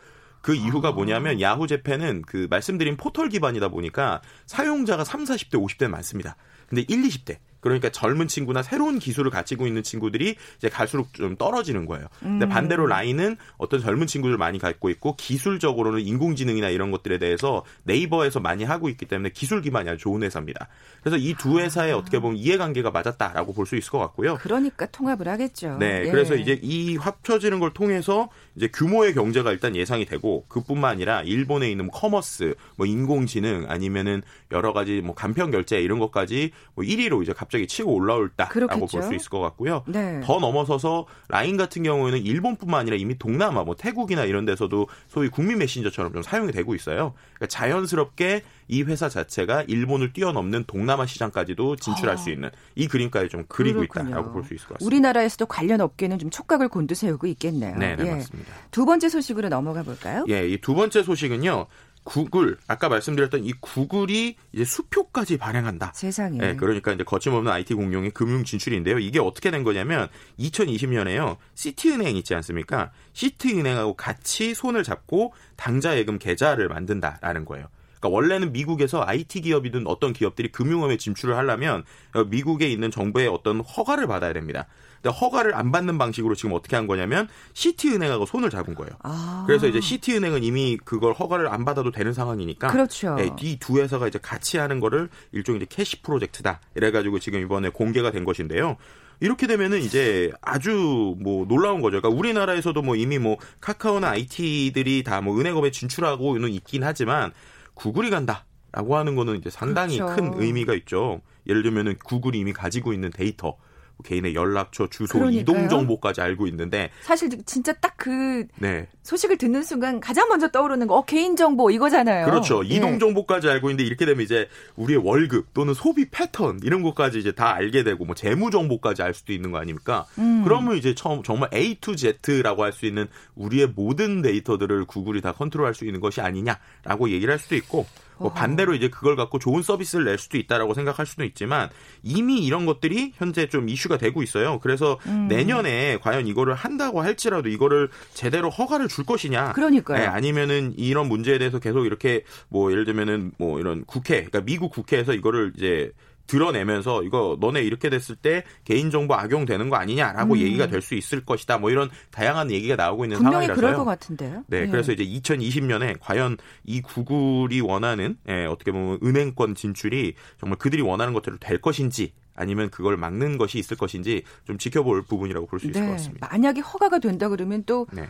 그 0.42 0.54
이유가 0.54 0.88
아. 0.88 0.92
뭐냐면 0.92 1.40
야후 1.40 1.66
재팬은 1.66 2.22
그 2.22 2.46
말씀드린 2.50 2.96
포털 2.96 3.28
기반이다 3.28 3.68
보니까 3.68 4.20
사용자가 4.46 5.04
3, 5.04 5.24
40대, 5.24 5.52
50대 5.52 5.88
많습니다. 5.88 6.36
근데 6.68 6.82
1, 6.88 7.02
20대 7.02 7.38
그러니까 7.62 7.88
젊은 7.88 8.28
친구나 8.28 8.62
새로운 8.62 8.98
기술을 8.98 9.30
가지고 9.30 9.66
있는 9.66 9.82
친구들이 9.82 10.36
이제 10.58 10.68
갈수록 10.68 11.14
좀 11.14 11.36
떨어지는 11.36 11.86
거예요. 11.86 12.08
근데 12.20 12.44
음. 12.44 12.48
반대로 12.50 12.86
라인은 12.86 13.36
어떤 13.56 13.80
젊은 13.80 14.06
친구들 14.06 14.36
많이 14.36 14.58
갖고 14.58 14.90
있고 14.90 15.16
기술적으로는 15.16 16.00
인공지능이나 16.00 16.68
이런 16.68 16.90
것들에 16.90 17.18
대해서 17.18 17.64
네이버에서 17.84 18.40
많이 18.40 18.64
하고 18.64 18.90
있기 18.90 19.06
때문에 19.06 19.30
기술 19.30 19.62
기반이 19.62 19.88
아주 19.88 19.98
좋은 20.02 20.22
회사입니다. 20.22 20.68
그래서 21.00 21.16
이 21.16 21.34
두 21.38 21.58
회사의 21.58 21.92
아. 21.92 21.96
어떻게 21.96 22.18
보면 22.18 22.36
이해관계가 22.36 22.90
맞았다라고 22.90 23.52
볼 23.54 23.62
수 23.62 23.76
있을 23.76 23.90
것 23.92 23.98
같고요. 24.00 24.36
그러니까 24.40 24.86
통합을 24.86 25.28
하겠죠. 25.28 25.76
네, 25.78 26.02
예. 26.04 26.10
그래서 26.10 26.34
이제 26.34 26.58
이 26.62 26.96
합쳐지는 26.96 27.60
걸 27.60 27.72
통해서 27.72 28.28
이제 28.56 28.66
규모의 28.68 29.14
경제가 29.14 29.52
일단 29.52 29.76
예상이 29.76 30.04
되고 30.04 30.44
그뿐만 30.48 30.90
아니라 30.90 31.22
일본에 31.22 31.70
있는 31.70 31.86
뭐 31.86 31.94
commerce, 31.94 32.54
뭐 32.76 32.86
인공지능 32.86 33.66
아니면은 33.68 34.22
여러 34.50 34.72
가지 34.72 35.00
뭐 35.00 35.14
간편 35.14 35.52
결제 35.52 35.80
이런 35.80 36.00
것까지 36.00 36.50
뭐 36.74 36.84
1위로 36.84 37.22
이제 37.22 37.32
갑자기 37.32 37.66
치고 37.66 37.92
올라온다라고 37.94 38.86
볼 38.86 39.02
수 39.02 39.14
있을 39.14 39.28
것 39.30 39.40
같고요. 39.40 39.84
네. 39.86 40.20
더 40.24 40.38
넘어서서 40.40 41.06
라인 41.28 41.56
같은 41.56 41.82
경우에는 41.82 42.18
일본뿐만 42.22 42.80
아니라 42.80 42.96
이미 42.96 43.16
동남아 43.18 43.62
뭐 43.62 43.76
태국이나 43.76 44.24
이런 44.24 44.44
데서도 44.44 44.88
소위 45.08 45.28
국민 45.28 45.58
메신저처럼 45.58 46.12
좀 46.12 46.22
사용이 46.22 46.50
되고 46.52 46.74
있어요. 46.74 47.14
그러니까 47.34 47.46
자연스럽게 47.48 48.42
이 48.68 48.82
회사 48.84 49.08
자체가 49.08 49.64
일본을 49.66 50.12
뛰어넘는 50.12 50.64
동남아 50.66 51.04
시장까지도 51.06 51.76
진출할 51.76 52.14
아. 52.14 52.16
수 52.16 52.30
있는 52.30 52.50
이 52.74 52.88
그림까지 52.88 53.28
좀 53.28 53.44
그리고 53.48 53.80
그렇군요. 53.80 54.08
있다라고 54.10 54.32
볼 54.32 54.44
수 54.44 54.54
있을 54.54 54.66
것 54.68 54.74
같습니다. 54.74 54.86
우리나라에서도 54.86 55.46
관련 55.46 55.80
업계는 55.80 56.18
좀 56.18 56.30
촉각을 56.30 56.68
곤두세우고 56.68 57.26
있겠네요. 57.28 57.76
네, 57.76 57.96
네 57.96 58.06
예. 58.06 58.10
맞습니다. 58.12 58.52
두 58.70 58.86
번째 58.86 59.08
소식으로 59.08 59.48
넘어가 59.50 59.82
볼까요? 59.82 60.24
예, 60.28 60.48
이 60.48 60.58
두 60.62 60.74
번째 60.74 61.02
소식은요. 61.02 61.66
구글 62.04 62.58
아까 62.66 62.88
말씀드렸던 62.88 63.44
이 63.44 63.52
구글이 63.60 64.36
이제 64.52 64.64
수표까지 64.64 65.38
발행한다. 65.38 65.92
세상에. 65.94 66.38
네, 66.38 66.56
그러니까 66.56 66.92
이제 66.92 67.04
거침없는 67.04 67.50
IT 67.50 67.74
공룡의 67.74 68.10
금융 68.10 68.44
진출인데요. 68.44 68.98
이게 68.98 69.20
어떻게 69.20 69.50
된 69.50 69.62
거냐면 69.62 70.08
2020년에요. 70.38 71.36
시티은행 71.54 72.16
있지 72.16 72.34
않습니까? 72.34 72.90
시티은행하고 73.12 73.94
같이 73.94 74.54
손을 74.54 74.82
잡고 74.82 75.32
당좌 75.56 75.96
예금 75.96 76.18
계좌를 76.18 76.68
만든다라는 76.68 77.44
거예요. 77.44 77.66
그러니까 78.00 78.16
원래는 78.16 78.52
미국에서 78.52 79.04
IT 79.06 79.42
기업이든 79.42 79.86
어떤 79.86 80.12
기업들이 80.12 80.50
금융업에 80.50 80.96
진출을 80.96 81.36
하려면 81.36 81.84
미국에 82.30 82.68
있는 82.68 82.90
정부의 82.90 83.28
어떤 83.28 83.60
허가를 83.60 84.08
받아야 84.08 84.32
됩니다. 84.32 84.66
근데 85.02 85.16
허가를 85.16 85.54
안 85.54 85.72
받는 85.72 85.98
방식으로 85.98 86.34
지금 86.36 86.52
어떻게 86.52 86.76
한 86.76 86.86
거냐면 86.86 87.28
시티은행하고 87.54 88.24
손을 88.26 88.50
잡은 88.50 88.74
거예요. 88.74 88.92
아. 89.02 89.42
그래서 89.46 89.66
이제 89.66 89.80
시티은행은 89.80 90.44
이미 90.44 90.78
그걸 90.84 91.12
허가를 91.12 91.48
안 91.48 91.64
받아도 91.64 91.90
되는 91.90 92.12
상황이니까 92.12 92.68
그렇죠. 92.68 93.16
네, 93.16 93.30
이 93.40 93.54
두 93.54 93.80
회사가 93.80 94.06
이제 94.06 94.18
같이 94.22 94.58
하는 94.58 94.78
거를 94.78 95.08
일종의 95.32 95.62
이제 95.62 95.66
캐시 95.68 96.02
프로젝트다. 96.02 96.60
이래가지고 96.76 97.18
지금 97.18 97.40
이번에 97.40 97.70
공개가 97.70 98.12
된 98.12 98.24
것인데요. 98.24 98.76
이렇게 99.20 99.46
되면은 99.46 99.80
이제 99.80 100.32
아주 100.40 101.16
뭐 101.20 101.46
놀라운 101.46 101.80
거죠. 101.80 102.00
그러니까 102.00 102.08
우리나라에서도 102.18 102.80
뭐 102.82 102.96
이미 102.96 103.18
뭐 103.18 103.36
카카오나 103.60 104.08
IT들이 104.10 105.02
다 105.04 105.20
뭐 105.20 105.38
은행업에 105.38 105.70
진출하고는 105.70 106.48
있긴 106.50 106.82
하지만 106.84 107.32
구글이 107.74 108.10
간다 108.10 108.44
라고 108.72 108.96
하는 108.96 109.14
거는 109.16 109.36
이제 109.36 109.50
상당히 109.50 109.98
그렇죠. 109.98 110.16
큰 110.16 110.32
의미가 110.42 110.74
있죠. 110.74 111.20
예를 111.46 111.62
들면은 111.62 111.96
구글이 112.04 112.38
이미 112.38 112.52
가지고 112.52 112.92
있는 112.92 113.10
데이터 113.10 113.56
개인의 114.02 114.34
연락처, 114.34 114.88
주소, 114.88 115.18
그러니까요. 115.18 115.40
이동 115.40 115.68
정보까지 115.68 116.20
알고 116.20 116.46
있는데 116.48 116.90
사실 117.02 117.30
진짜 117.46 117.72
딱그 117.72 118.46
네. 118.58 118.88
소식을 119.02 119.38
듣는 119.38 119.62
순간 119.62 120.00
가장 120.00 120.28
먼저 120.28 120.48
떠오르는 120.48 120.86
거 120.86 120.96
어, 120.96 121.04
개인 121.04 121.36
정보 121.36 121.70
이거잖아요. 121.70 122.26
그렇죠. 122.26 122.64
예. 122.64 122.68
이동 122.74 122.98
정보까지 122.98 123.48
알고 123.48 123.70
있는데 123.70 123.84
이렇게 123.84 124.04
되면 124.06 124.22
이제 124.22 124.48
우리의 124.76 125.00
월급 125.02 125.54
또는 125.54 125.74
소비 125.74 126.08
패턴 126.10 126.60
이런 126.62 126.82
것까지 126.82 127.18
이제 127.18 127.32
다 127.32 127.54
알게 127.54 127.84
되고 127.84 128.04
뭐 128.04 128.14
재무 128.14 128.50
정보까지 128.50 129.02
알 129.02 129.14
수도 129.14 129.32
있는 129.32 129.50
거 129.50 129.58
아닙니까? 129.58 130.04
음. 130.18 130.42
그러면 130.44 130.76
이제 130.76 130.94
처음 130.94 131.22
정말 131.22 131.48
A 131.54 131.76
to 131.76 131.94
Z라고 131.96 132.64
할 132.64 132.72
수 132.72 132.86
있는 132.86 133.06
우리의 133.34 133.68
모든 133.76 134.22
데이터들을 134.22 134.86
구글이 134.86 135.20
다 135.20 135.32
컨트롤할 135.32 135.74
수 135.74 135.84
있는 135.84 136.00
것이 136.00 136.20
아니냐라고 136.22 137.10
얘기를 137.10 137.30
할 137.30 137.38
수도 137.38 137.54
있고 137.54 137.86
뭐 138.22 138.32
반대로 138.32 138.74
이제 138.74 138.88
그걸 138.88 139.16
갖고 139.16 139.38
좋은 139.38 139.62
서비스를 139.62 140.04
낼 140.04 140.18
수도 140.18 140.38
있다라고 140.38 140.74
생각할 140.74 141.06
수도 141.06 141.24
있지만 141.24 141.68
이미 142.02 142.44
이런 142.44 142.66
것들이 142.66 143.12
현재 143.16 143.48
좀 143.48 143.68
이슈가 143.68 143.98
되고 143.98 144.22
있어요. 144.22 144.58
그래서 144.60 144.98
음. 145.06 145.28
내년에 145.28 145.98
과연 145.98 146.26
이거를 146.26 146.54
한다고 146.54 147.02
할지라도 147.02 147.48
이거를 147.48 147.88
제대로 148.14 148.50
허가를 148.50 148.88
줄 148.88 149.04
것이냐. 149.04 149.52
그러니까요. 149.52 149.98
네, 149.98 150.06
아니면은 150.06 150.74
이런 150.76 151.08
문제에 151.08 151.38
대해서 151.38 151.58
계속 151.58 151.84
이렇게 151.84 152.24
뭐 152.48 152.70
예를 152.70 152.84
들면은 152.84 153.32
뭐 153.38 153.60
이런 153.60 153.84
국회, 153.84 154.16
그러니까 154.16 154.40
미국 154.40 154.72
국회에서 154.72 155.12
이거를 155.12 155.52
이제 155.56 155.92
드러내면서 156.26 157.02
이거 157.02 157.36
너네 157.40 157.62
이렇게 157.62 157.90
됐을 157.90 158.16
때 158.16 158.44
개인정보 158.64 159.14
악용되는 159.14 159.68
거 159.70 159.76
아니냐라고 159.76 160.34
음. 160.34 160.38
얘기가 160.38 160.66
될 160.66 160.82
수 160.82 160.94
있을 160.96 161.24
것이다. 161.24 161.58
뭐 161.58 161.70
이런 161.70 161.88
다양한 162.10 162.50
얘기가 162.50 162.74
나오고 162.76 163.04
있는 163.04 163.16
분명히 163.18 163.46
상황이라서요. 163.46 163.60
그럴 163.60 163.76
것 163.76 163.84
같은데요. 163.84 164.44
네, 164.48 164.62
네, 164.62 164.68
그래서 164.68 164.92
이제 164.92 165.04
2020년에 165.04 165.96
과연 166.00 166.36
이 166.64 166.82
구글이 166.82 167.60
원하는 167.60 168.16
예, 168.28 168.44
어떻게 168.46 168.72
보면 168.72 168.98
은행권 169.02 169.54
진출이 169.54 170.14
정말 170.40 170.58
그들이 170.58 170.82
원하는 170.82 171.12
것대로 171.14 171.36
될 171.38 171.60
것인지 171.60 172.12
아니면 172.34 172.70
그걸 172.70 172.96
막는 172.96 173.38
것이 173.38 173.58
있을 173.58 173.76
것인지 173.76 174.24
좀 174.44 174.58
지켜볼 174.58 175.02
부분이라고 175.02 175.46
볼수 175.46 175.68
있을 175.68 175.80
네. 175.80 175.86
것 175.86 175.92
같습니다. 175.94 176.28
만약에 176.30 176.60
허가가 176.60 176.98
된다 176.98 177.28
그러면 177.28 177.62
또 177.64 177.86
네. 177.92 178.08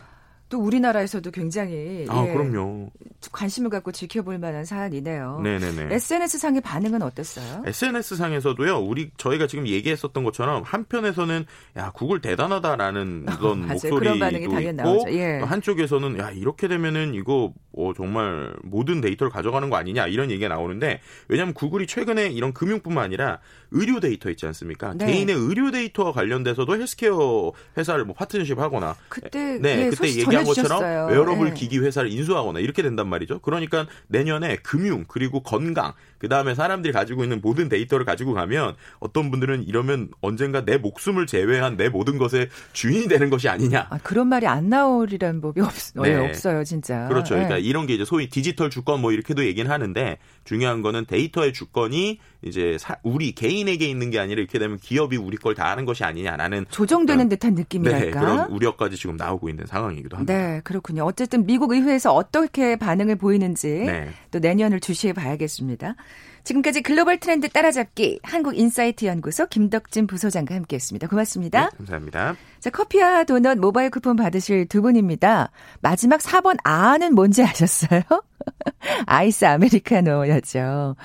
또 0.53 0.59
우리나라에서도 0.59 1.31
굉장히 1.31 2.05
아, 2.07 2.23
예, 2.27 2.31
그럼요. 2.31 2.91
관심을 3.31 3.71
갖고 3.71 3.91
지켜볼 3.91 4.37
만한 4.37 4.65
사안이네요. 4.65 5.39
네네네. 5.43 5.95
SNS 5.95 6.37
상의 6.37 6.61
반응은 6.61 7.01
어땠어요? 7.01 7.63
SNS 7.65 8.17
상에서도요. 8.17 8.77
우리 8.77 9.09
저희가 9.17 9.47
지금 9.47 9.67
얘기했었던 9.67 10.23
것처럼 10.23 10.61
한편에서는 10.61 11.45
야 11.77 11.91
구글 11.91 12.21
대단하다라는 12.21 13.25
그런 13.39 13.67
목소리도 13.67 14.27
있고 14.37 15.05
예. 15.13 15.39
한쪽에서는 15.39 16.19
야 16.19 16.29
이렇게 16.29 16.67
되면은 16.67 17.15
이거 17.15 17.51
어, 17.75 17.91
정말 17.95 18.53
모든 18.61 19.01
데이터를 19.01 19.31
가져가는 19.31 19.67
거 19.71 19.77
아니냐 19.77 20.05
이런 20.05 20.29
얘기가 20.29 20.47
나오는데 20.47 21.01
왜냐하면 21.27 21.55
구글이 21.55 21.87
최근에 21.87 22.27
이런 22.27 22.53
금융뿐만 22.53 23.05
아니라 23.05 23.39
의료 23.71 23.99
데이터 23.99 24.29
있지 24.29 24.45
않습니까? 24.45 24.93
네. 24.93 25.07
개인의 25.07 25.35
의료 25.35 25.71
데이터와 25.71 26.11
관련돼서도 26.11 26.77
헬스케어 26.77 27.51
회사를 27.75 28.05
뭐 28.05 28.13
파트너십 28.13 28.59
하거나 28.59 28.95
그때 29.09 29.57
네 29.59 29.85
예, 29.85 29.89
그때 29.89 30.07
얘기 30.07 30.23
한 30.45 30.55
것처럼 30.55 31.09
웨어러블 31.09 31.49
네. 31.49 31.53
기기 31.53 31.79
회사를 31.79 32.11
인수하거나 32.11 32.59
이렇게 32.59 32.81
된단 32.81 33.07
말이죠. 33.07 33.39
그러니까 33.39 33.87
내년에 34.07 34.57
금융 34.57 35.05
그리고 35.07 35.41
건강 35.41 35.93
그 36.23 36.29
다음에 36.29 36.55
사람들이 36.55 36.93
가지고 36.93 37.23
있는 37.23 37.41
모든 37.43 37.67
데이터를 37.67 38.05
가지고 38.05 38.33
가면 38.33 38.75
어떤 39.01 39.29
분들은 39.29 39.67
이러면 39.67 40.07
언젠가 40.21 40.63
내 40.63 40.77
목숨을 40.77 41.27
제외한 41.27 41.75
내 41.75 41.89
모든 41.89 42.17
것의 42.17 42.47
주인이 42.71 43.09
되는 43.09 43.29
것이 43.29 43.49
아니냐. 43.49 43.87
아, 43.89 43.97
그런 44.03 44.29
말이 44.29 44.47
안 44.47 44.69
나오리라는 44.69 45.41
법이 45.41 45.59
없, 45.59 45.73
네. 46.01 46.15
없어요, 46.15 46.63
진짜. 46.63 47.09
그렇죠. 47.09 47.33
그러니까 47.33 47.55
네. 47.55 47.61
이런 47.61 47.87
게 47.87 47.95
이제 47.95 48.05
소위 48.05 48.29
디지털 48.29 48.69
주권 48.69 49.01
뭐 49.01 49.11
이렇게도 49.11 49.43
얘기는 49.45 49.69
하는데 49.69 50.17
중요한 50.45 50.81
거는 50.81 51.07
데이터의 51.07 51.51
주권이 51.51 52.19
이제 52.41 52.77
사, 52.79 52.95
우리 53.03 53.33
개인에게 53.33 53.85
있는 53.85 54.09
게 54.09 54.19
아니라 54.19 54.39
이렇게 54.39 54.59
되면 54.59 54.77
기업이 54.77 55.17
우리 55.17 55.35
걸 55.35 55.53
다 55.53 55.69
하는 55.69 55.83
것이 55.85 56.03
아니냐라는 56.05 56.65
조정되는 56.69 57.29
듯한 57.29 57.53
느낌이랄까. 57.53 58.05
네, 58.05 58.11
그런 58.11 58.49
우려까지 58.49 58.95
지금 58.95 59.17
나오고 59.17 59.49
있는 59.49 59.65
상황이기도 59.67 60.15
합니다. 60.17 60.33
네, 60.33 60.61
그렇군요. 60.63 61.03
어쨌든 61.03 61.45
미국 61.45 61.73
의회에서 61.73 62.13
어떻게 62.13 62.75
반응을 62.77 63.17
보이는지 63.17 63.67
네. 63.67 64.09
또 64.31 64.39
내년을 64.39 64.79
주시해 64.79 65.13
봐야겠습니다. 65.13 65.95
지금까지 66.43 66.81
글로벌 66.81 67.19
트렌드 67.19 67.47
따라잡기 67.47 68.19
한국인사이트 68.23 69.05
연구소 69.05 69.47
김덕진 69.47 70.07
부소장과 70.07 70.53
함께했습니다. 70.55 71.07
고맙습니다. 71.07 71.69
네, 71.69 71.77
감사합니다. 71.77 72.35
자, 72.59 72.69
커피와 72.69 73.23
도넛 73.23 73.59
모바일 73.59 73.89
쿠폰 73.89 74.15
받으실 74.15 74.67
두 74.67 74.81
분입니다. 74.81 75.51
마지막 75.79 76.19
4번 76.19 76.57
아는 76.63 77.15
뭔지 77.15 77.43
아셨어요? 77.43 78.01
아이스 79.07 79.45
아메리카노였죠. 79.45 80.95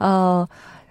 어, 0.00 0.46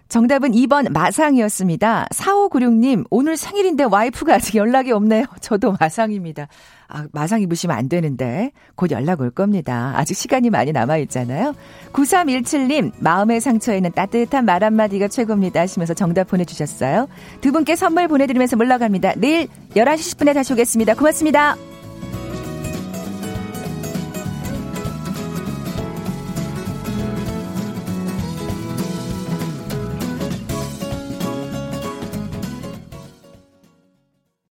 정답은 0.09 0.51
2번 0.51 0.91
마상이었습니다. 0.91 2.07
4596님, 2.13 3.05
오늘 3.09 3.35
생일인데 3.35 3.85
와이프가 3.85 4.35
아직 4.35 4.55
연락이 4.55 4.91
없네요. 4.91 5.25
저도 5.41 5.75
마상입니다. 5.79 6.47
아, 6.87 7.07
마상 7.11 7.41
입으시면 7.41 7.75
안 7.75 7.89
되는데 7.89 8.51
곧 8.75 8.91
연락 8.91 9.21
올 9.21 9.31
겁니다. 9.31 9.93
아직 9.95 10.13
시간이 10.13 10.51
많이 10.51 10.71
남아 10.71 10.97
있잖아요. 10.97 11.55
9317님 11.91 12.91
마음의 12.99 13.41
상처에는 13.41 13.91
따뜻한 13.93 14.45
말 14.45 14.63
한마디가 14.63 15.07
최고입니다 15.07 15.61
하시면서 15.61 15.93
정답 15.93 16.27
보내주셨어요. 16.27 17.07
두 17.41 17.51
분께 17.51 17.75
선물 17.75 18.07
보내드리면서 18.07 18.55
물러갑니다. 18.55 19.13
내일 19.17 19.47
11시 19.75 20.17
10분에 20.17 20.33
다시 20.33 20.53
오겠습니다. 20.53 20.93
고맙습니다. 20.93 21.55